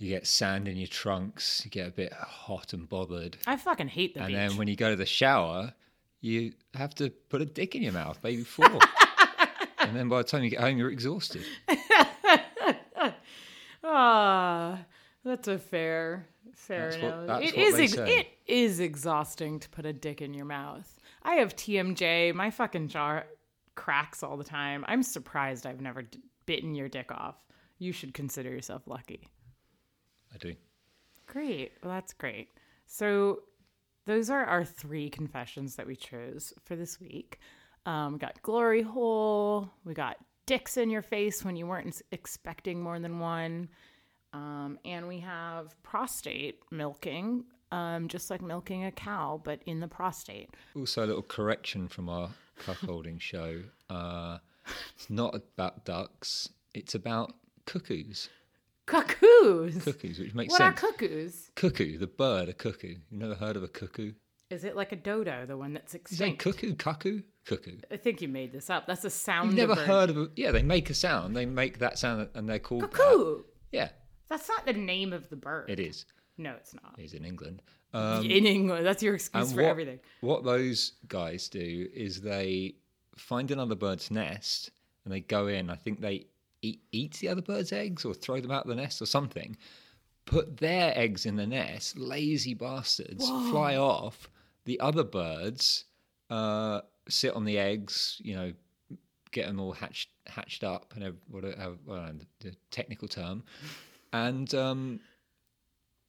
you 0.00 0.08
get 0.08 0.26
sand 0.26 0.66
in 0.66 0.76
your 0.76 0.86
trunks. 0.88 1.62
You 1.64 1.70
get 1.70 1.86
a 1.88 1.90
bit 1.92 2.12
hot 2.12 2.72
and 2.72 2.88
bothered, 2.88 3.36
I 3.46 3.56
fucking 3.56 3.88
hate 3.88 4.14
the 4.14 4.20
and 4.20 4.28
beach. 4.28 4.36
then 4.36 4.56
when 4.56 4.66
you 4.66 4.74
go 4.76 4.90
to 4.90 4.96
the 4.96 5.06
shower, 5.06 5.72
you 6.20 6.52
have 6.74 6.94
to 6.96 7.10
put 7.10 7.40
a 7.40 7.46
dick 7.46 7.74
in 7.76 7.82
your 7.82 7.92
mouth, 7.92 8.18
maybe 8.22 8.42
four. 8.56 8.66
and 9.78 9.94
then 9.94 10.08
by 10.08 10.18
the 10.18 10.24
time 10.24 10.42
you 10.42 10.50
get 10.50 10.60
home, 10.60 10.76
you're 10.78 10.90
exhausted. 10.90 11.44
Ah, 13.82 14.78
that's 15.24 15.48
a 15.48 15.58
fair 15.58 16.26
fair 16.54 16.90
That's 16.90 17.02
what- 17.02 17.26
that's 17.26 17.46
It 17.46 17.54
is 17.56 17.76
they 17.76 17.84
ex- 17.84 17.92
say. 17.94 18.18
it 18.20 18.26
is 18.46 18.80
exhausting 18.80 19.58
to 19.60 19.68
put 19.70 19.86
a 19.86 19.92
dick 19.92 20.20
in 20.20 20.34
your 20.34 20.44
mouth. 20.44 20.94
I 21.22 21.34
have 21.36 21.56
TMJ. 21.56 22.34
My 22.34 22.50
fucking 22.50 22.88
jaw 22.88 23.22
cracks 23.76 24.22
all 24.22 24.36
the 24.36 24.44
time. 24.44 24.84
I'm 24.86 25.02
surprised 25.02 25.66
I've 25.66 25.80
never 25.80 26.02
d- 26.02 26.20
bitten 26.46 26.74
your 26.74 26.88
dick 26.88 27.10
off. 27.10 27.36
You 27.78 27.92
should 27.92 28.12
consider 28.12 28.50
yourself 28.50 28.82
lucky. 28.86 29.28
I 30.34 30.38
do. 30.38 30.54
Great. 31.26 31.72
Well, 31.82 31.92
that's 31.92 32.12
great. 32.12 32.48
So, 32.86 33.42
those 34.06 34.30
are 34.30 34.44
our 34.44 34.64
three 34.64 35.10
confessions 35.10 35.76
that 35.76 35.86
we 35.86 35.94
chose 35.94 36.52
for 36.64 36.74
this 36.74 36.98
week. 37.00 37.38
Um, 37.86 38.14
we 38.14 38.18
got 38.18 38.42
glory 38.42 38.82
hole. 38.82 39.70
We 39.84 39.94
got 39.94 40.16
dicks 40.46 40.76
in 40.76 40.90
your 40.90 41.02
face 41.02 41.44
when 41.44 41.56
you 41.56 41.66
weren't 41.66 42.02
expecting 42.10 42.80
more 42.82 42.98
than 42.98 43.20
one. 43.20 43.68
Um, 44.32 44.78
and 44.84 45.06
we 45.06 45.20
have 45.20 45.80
prostate 45.82 46.60
milking, 46.70 47.44
um, 47.72 48.08
just 48.08 48.30
like 48.30 48.42
milking 48.42 48.84
a 48.84 48.92
cow, 48.92 49.40
but 49.44 49.60
in 49.66 49.80
the 49.80 49.88
prostate. 49.88 50.50
Also, 50.74 51.04
a 51.04 51.06
little 51.06 51.22
correction 51.22 51.88
from 51.88 52.08
our 52.08 52.30
cuckolding 52.64 53.20
show. 53.20 53.62
Uh, 53.88 54.38
it's 54.94 55.10
not 55.10 55.34
about 55.34 55.84
ducks. 55.84 56.48
It's 56.74 56.94
about 56.94 57.32
cuckoos. 57.66 58.28
Cuckoos. 58.90 59.84
Cuckoos, 59.84 60.18
which 60.18 60.34
makes 60.34 60.52
what 60.52 60.60
are 60.60 60.76
sense. 60.76 60.80
cuckoos? 60.80 61.50
cuckoo, 61.54 61.98
the 61.98 62.06
bird, 62.06 62.48
a 62.48 62.52
cuckoo. 62.52 62.96
You 63.10 63.18
never 63.18 63.34
heard 63.34 63.56
of 63.56 63.62
a 63.62 63.68
cuckoo? 63.68 64.12
Is 64.50 64.64
it 64.64 64.74
like 64.74 64.90
a 64.92 64.96
dodo, 64.96 65.46
the 65.46 65.56
one 65.56 65.72
that's 65.72 65.94
extinct? 65.94 66.42
cuckoo, 66.42 66.74
cuckoo, 66.74 67.22
cuckoo. 67.46 67.76
I 67.90 67.96
think 67.96 68.20
you 68.20 68.28
made 68.28 68.52
this 68.52 68.68
up. 68.68 68.86
That's 68.86 69.04
a 69.04 69.10
sound. 69.10 69.50
You've 69.56 69.68
never 69.68 69.80
heard 69.80 70.10
of 70.10 70.16
a 70.18 70.28
yeah? 70.36 70.50
They 70.50 70.62
make 70.62 70.90
a 70.90 70.94
sound. 70.94 71.36
They 71.36 71.46
make 71.46 71.78
that 71.78 71.98
sound, 71.98 72.28
and 72.34 72.48
they're 72.48 72.58
called 72.58 72.82
that. 72.82 72.92
cuckoo. 72.92 73.42
Yeah, 73.70 73.90
That's 74.28 74.48
not 74.48 74.66
the 74.66 74.72
name 74.72 75.12
of 75.12 75.30
the 75.30 75.36
bird. 75.36 75.70
it 75.70 75.78
is. 75.78 76.04
No, 76.36 76.54
it's 76.56 76.74
not. 76.74 76.94
It 76.98 77.04
is 77.04 77.14
in 77.14 77.24
England. 77.24 77.62
Um, 77.92 78.24
in 78.24 78.46
England, 78.46 78.86
that's 78.86 79.02
your 79.02 79.14
excuse 79.14 79.52
for 79.52 79.62
what, 79.62 79.68
everything. 79.68 80.00
What 80.20 80.42
those 80.44 80.92
guys 81.06 81.48
do 81.48 81.88
is 81.94 82.20
they 82.20 82.74
find 83.16 83.50
another 83.50 83.74
bird's 83.74 84.10
nest 84.10 84.70
and 85.04 85.12
they 85.12 85.20
go 85.20 85.48
in. 85.48 85.70
I 85.70 85.74
think 85.76 86.00
they 86.00 86.26
eat, 86.62 86.80
eat 86.92 87.14
the 87.14 87.28
other 87.28 87.42
bird's 87.42 87.72
eggs 87.72 88.04
or 88.04 88.14
throw 88.14 88.40
them 88.40 88.50
out 88.50 88.64
of 88.64 88.68
the 88.68 88.74
nest 88.74 89.00
or 89.00 89.06
something. 89.06 89.56
Put 90.26 90.58
their 90.58 90.96
eggs 90.96 91.26
in 91.26 91.36
the 91.36 91.46
nest. 91.46 91.98
Lazy 91.98 92.54
bastards 92.54 93.28
fly 93.28 93.76
off. 93.76 94.28
The 94.64 94.78
other 94.80 95.02
birds 95.02 95.84
uh, 96.28 96.82
sit 97.08 97.34
on 97.34 97.44
the 97.44 97.58
eggs. 97.58 98.20
You 98.22 98.36
know, 98.36 98.52
get 99.32 99.46
them 99.46 99.60
all 99.60 99.72
hatched 99.72 100.10
hatched 100.26 100.62
up 100.62 100.92
and 100.94 101.16
whatever 101.28 101.76
well, 101.86 102.10
the, 102.12 102.50
the 102.50 102.56
technical 102.70 103.08
term, 103.08 103.42
and 104.12 104.54
um, 104.54 105.00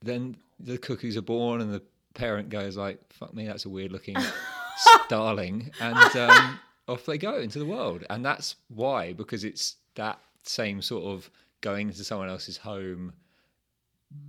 then 0.02 0.36
the 0.60 0.78
cuckoos 0.78 1.18
are 1.18 1.22
born 1.22 1.62
and 1.62 1.74
the 1.74 1.82
parent 2.14 2.50
goes 2.50 2.76
like 2.76 3.00
fuck 3.10 3.34
me 3.34 3.48
that's 3.48 3.66
a 3.66 3.70
weird 3.70 3.92
looking 3.92 4.18
starling 5.06 5.72
and 5.80 6.16
um, 6.18 6.60
off 6.88 7.06
they 7.06 7.18
go 7.18 7.38
into 7.38 7.58
the 7.58 7.66
world 7.66 8.04
and 8.10 8.26
that's 8.26 8.56
why 8.68 9.14
because 9.14 9.44
it's 9.44 9.78
that 9.96 10.20
same 10.44 10.82
sort 10.82 11.04
of 11.04 11.30
going 11.62 11.90
into 11.90 12.04
someone 12.04 12.30
else's 12.30 12.58
home 12.58 13.14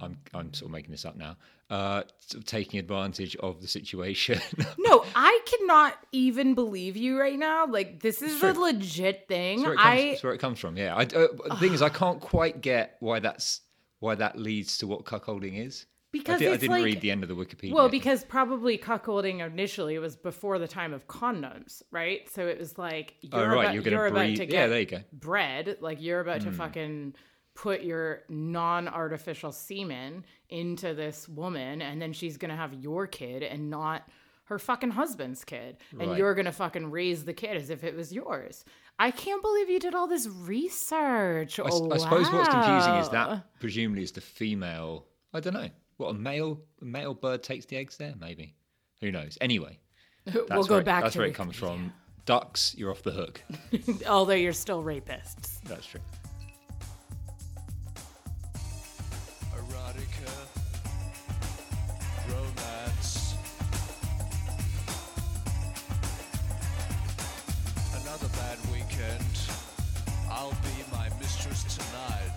i'm 0.01 0.17
i'm 0.35 0.53
sort 0.55 0.69
of 0.69 0.73
making 0.73 0.91
this 0.91 1.05
up 1.05 1.17
now 1.17 1.37
uh 1.71 2.03
taking 2.45 2.79
advantage 2.79 3.35
of 3.37 3.61
the 3.61 3.67
situation 3.67 4.41
No, 4.93 5.05
I 5.15 5.41
cannot 5.47 5.97
even 6.13 6.55
believe 6.55 6.99
you 6.99 7.19
right 7.19 7.39
now. 7.39 7.67
Like 7.67 8.01
this 8.01 8.21
is 8.21 8.43
a 8.43 8.53
legit 8.53 9.27
thing. 9.27 9.63
That's 9.63 9.67
where, 9.67 9.75
it 9.75 9.79
comes, 9.79 9.89
I 9.89 10.09
that's 10.11 10.23
where 10.23 10.35
it 10.35 10.39
comes 10.39 10.59
from. 10.59 10.77
Yeah. 10.77 10.95
I, 10.95 11.03
uh, 11.03 11.29
the 11.49 11.57
thing 11.59 11.73
is, 11.73 11.81
I 11.81 11.89
can't 11.89 12.21
quite 12.21 12.61
get 12.61 12.97
why 13.01 13.21
that's 13.21 13.63
why 14.01 14.15
that 14.17 14.39
leads 14.39 14.79
to 14.79 14.87
what 14.87 15.05
cuckolding 15.05 15.65
is. 15.67 15.87
Because 16.13 16.37
I, 16.37 16.39
did, 16.39 16.53
I 16.53 16.57
didn't 16.59 16.71
like- 16.71 16.85
read 16.85 17.01
the 17.01 17.11
end 17.11 17.23
of 17.23 17.31
the 17.31 17.35
Wikipedia. 17.35 17.73
well, 17.73 17.89
because 17.89 18.23
probably 18.23 18.77
cuckolding 18.77 19.45
initially 19.45 19.99
was 19.99 20.15
before 20.15 20.59
the 20.59 20.69
time 20.69 20.93
of 20.93 21.09
condoms, 21.09 21.83
right? 21.91 22.29
So 22.31 22.47
it 22.47 22.59
was 22.59 22.77
like 22.77 23.15
oh, 23.33 23.39
you're 23.39 23.53
oh 23.53 23.57
right, 23.57 23.65
about, 23.65 23.75
you're 23.75 23.83
you're 23.83 24.09
to 24.09 24.15
about 24.15 24.27
to 24.27 24.47
get 24.47 24.53
yeah, 24.53 24.67
there 24.67 24.81
you 24.81 24.87
go. 24.87 25.01
bread, 25.13 25.79
like 25.81 26.03
you're 26.03 26.21
about 26.21 26.43
to 26.43 26.51
hmm. 26.51 26.57
fucking 26.57 27.15
put 27.55 27.83
your 27.83 28.23
non-artificial 28.29 29.53
semen 29.53 30.25
into 30.51 30.95
this 30.95 31.29
woman, 31.29 31.81
and 31.81 32.01
then 32.01 32.13
she's 32.13 32.37
gonna 32.37 32.57
have 32.57 32.75
your 32.75 33.07
kid 33.07 33.43
and 33.43 33.71
not 33.71 34.03
her 34.45 34.59
fucking 34.59 34.91
husband's 34.91 35.45
kid, 35.45 35.79
and 35.99 36.11
Right. 36.11 36.19
you're 36.19 36.35
gonna 36.35 36.53
fucking 36.53 36.91
raise 36.91 37.25
the 37.25 37.33
kid 37.33 37.57
as 37.57 37.71
if 37.71 37.85
it 37.85 37.97
was 37.97 38.13
yours. 38.13 38.67
I 38.99 39.13
can't 39.13 39.41
believe 39.41 39.71
you 39.71 39.81
did 39.81 39.95
all 39.95 40.07
this 40.07 40.29
research. 40.29 41.59
I, 41.59 41.63
oh, 41.71 41.91
I 41.91 41.97
suppose 41.97 42.31
what's 42.31 42.51
confusing 42.51 42.95
is 42.97 43.09
that 43.09 43.59
presumably 43.61 44.03
is 44.03 44.13
the 44.13 44.21
female. 44.21 45.07
I 45.33 45.41
don't 45.41 45.55
know 45.55 45.71
what 45.97 46.11
a 46.11 46.15
male 46.15 46.61
a 46.81 46.85
male 46.85 47.15
bird 47.15 47.43
takes 47.43 47.67
the 47.67 47.77
eggs 47.77 47.97
there. 47.97 48.15
Maybe 48.21 48.55
who 49.01 49.11
knows. 49.13 49.37
Anyway, 49.41 49.79
that's 50.25 50.37
we'll 50.51 50.65
go 50.65 50.77
where, 50.77 50.83
back 50.83 51.03
That's 51.03 51.15
to 51.15 51.21
where 51.21 51.29
it 51.29 51.35
comes 51.35 51.57
from. 51.57 51.93
Ducks, 52.25 52.75
you're 52.79 52.91
off 52.91 53.03
the 53.03 53.11
hook. 53.11 53.43
Although 54.09 54.35
you're 54.35 54.53
still 54.53 54.83
rapists. 54.83 55.61
That's 55.65 55.87
true. 55.87 56.01
erotica, 59.57 60.33
romance. 62.31 63.35
Another 68.01 68.29
bad 68.29 68.59
weekend. 68.73 69.25
I'll 70.31 70.51
be 70.51 70.85
my 70.93 71.09
mistress 71.19 71.65
tonight. 71.77 72.32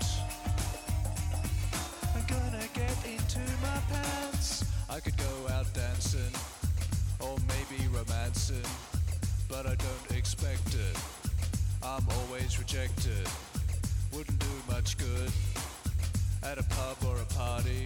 Pants. 3.89 4.65
I 4.89 4.99
could 4.99 5.17
go 5.17 5.53
out 5.53 5.65
dancing, 5.73 6.33
or 7.19 7.35
maybe 7.47 7.87
romancing, 7.87 8.69
but 9.49 9.65
I 9.65 9.75
don't 9.75 10.17
expect 10.17 10.75
it. 10.75 10.97
I'm 11.83 12.05
always 12.19 12.57
rejected. 12.59 13.27
Wouldn't 14.13 14.39
do 14.39 14.55
much 14.69 14.97
good 14.97 15.31
at 16.43 16.57
a 16.57 16.63
pub 16.63 16.97
or 17.07 17.17
a 17.17 17.25
party 17.33 17.85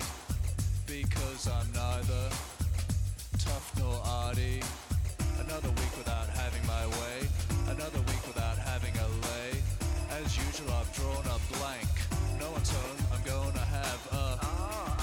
because 0.85 1.47
I'm 1.47 1.71
neither 1.73 2.29
tough 3.37 3.71
nor 3.77 3.99
arty. 4.05 4.61
Another 5.39 5.69
week 5.69 5.97
without 5.97 6.27
having 6.29 6.65
my 6.67 6.85
way, 6.85 7.27
another 7.67 7.99
week 7.99 8.27
without 8.27 8.57
having 8.57 8.93
a 8.97 9.07
lay. 9.27 9.61
As 10.21 10.37
usual, 10.37 10.71
I've 10.73 10.93
drawn 10.93 11.25
a 11.25 11.39
blank. 11.57 11.89
No 12.39 12.51
one's 12.51 12.69
home, 12.69 12.97
I'm 13.13 13.23
gonna 13.23 13.65
have 13.65 14.07
a. 14.11 14.39
Ah. 14.41 14.98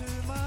My. 0.00 0.38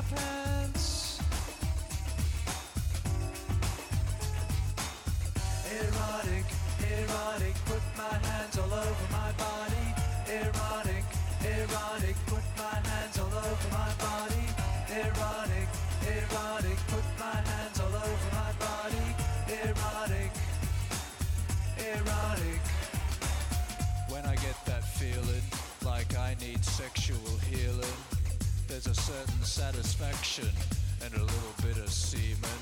Erotic, 5.81 6.45
erotic, 6.79 7.55
put 7.65 7.83
my 7.97 8.15
hands 8.27 8.57
all 8.57 8.73
over 8.73 9.07
my 9.11 9.31
body. 9.33 9.87
Erotic, 10.27 11.03
erotic, 11.43 12.15
put 12.27 12.43
my 12.57 12.79
hands 12.87 13.19
all 13.19 13.27
over 13.27 13.69
my 13.71 13.91
body. 13.99 14.45
Erotic, 14.89 15.67
erotic, 16.07 16.77
put 16.87 17.05
my 17.19 17.35
hands 17.49 17.79
all 17.81 17.95
over 17.95 18.29
my 18.31 18.51
body. 18.65 19.07
Erotic, 19.63 20.31
erotic. 21.91 22.61
When 24.07 24.25
I 24.25 24.35
get 24.35 24.55
that 24.65 24.85
feeling 24.85 25.43
like 25.83 26.15
I 26.15 26.37
need 26.39 26.63
sexual 26.63 27.37
healing, 27.49 28.20
there's 28.71 28.87
a 28.87 28.95
certain 28.95 29.43
satisfaction 29.43 30.47
and 31.03 31.13
a 31.13 31.19
little 31.19 31.55
bit 31.61 31.75
of 31.75 31.89
semen. 31.91 32.61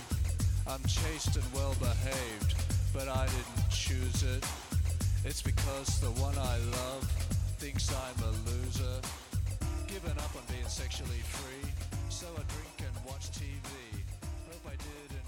I'm 0.67 0.81
chaste 0.81 1.35
and 1.35 1.45
well 1.53 1.75
behaved, 1.79 2.55
but 2.91 3.07
I 3.07 3.27
didn't 3.27 3.69
choose 3.69 4.23
it. 4.23 4.43
It's 5.23 5.43
because 5.43 5.99
the 5.99 6.09
one 6.19 6.35
I 6.35 6.57
love 6.73 7.03
thinks 7.59 7.93
I'm 7.93 8.23
a 8.23 8.31
loser. 8.49 8.97
Given 9.85 10.17
up 10.17 10.35
on 10.35 10.41
being 10.49 10.67
sexually 10.67 11.21
free, 11.29 11.69
so 12.09 12.25
I 12.33 12.41
drink 12.57 12.77
and 12.79 13.05
watch 13.05 13.29
TV. 13.29 13.69
Hope 14.49 14.65
I 14.65 14.77
did 14.81 15.18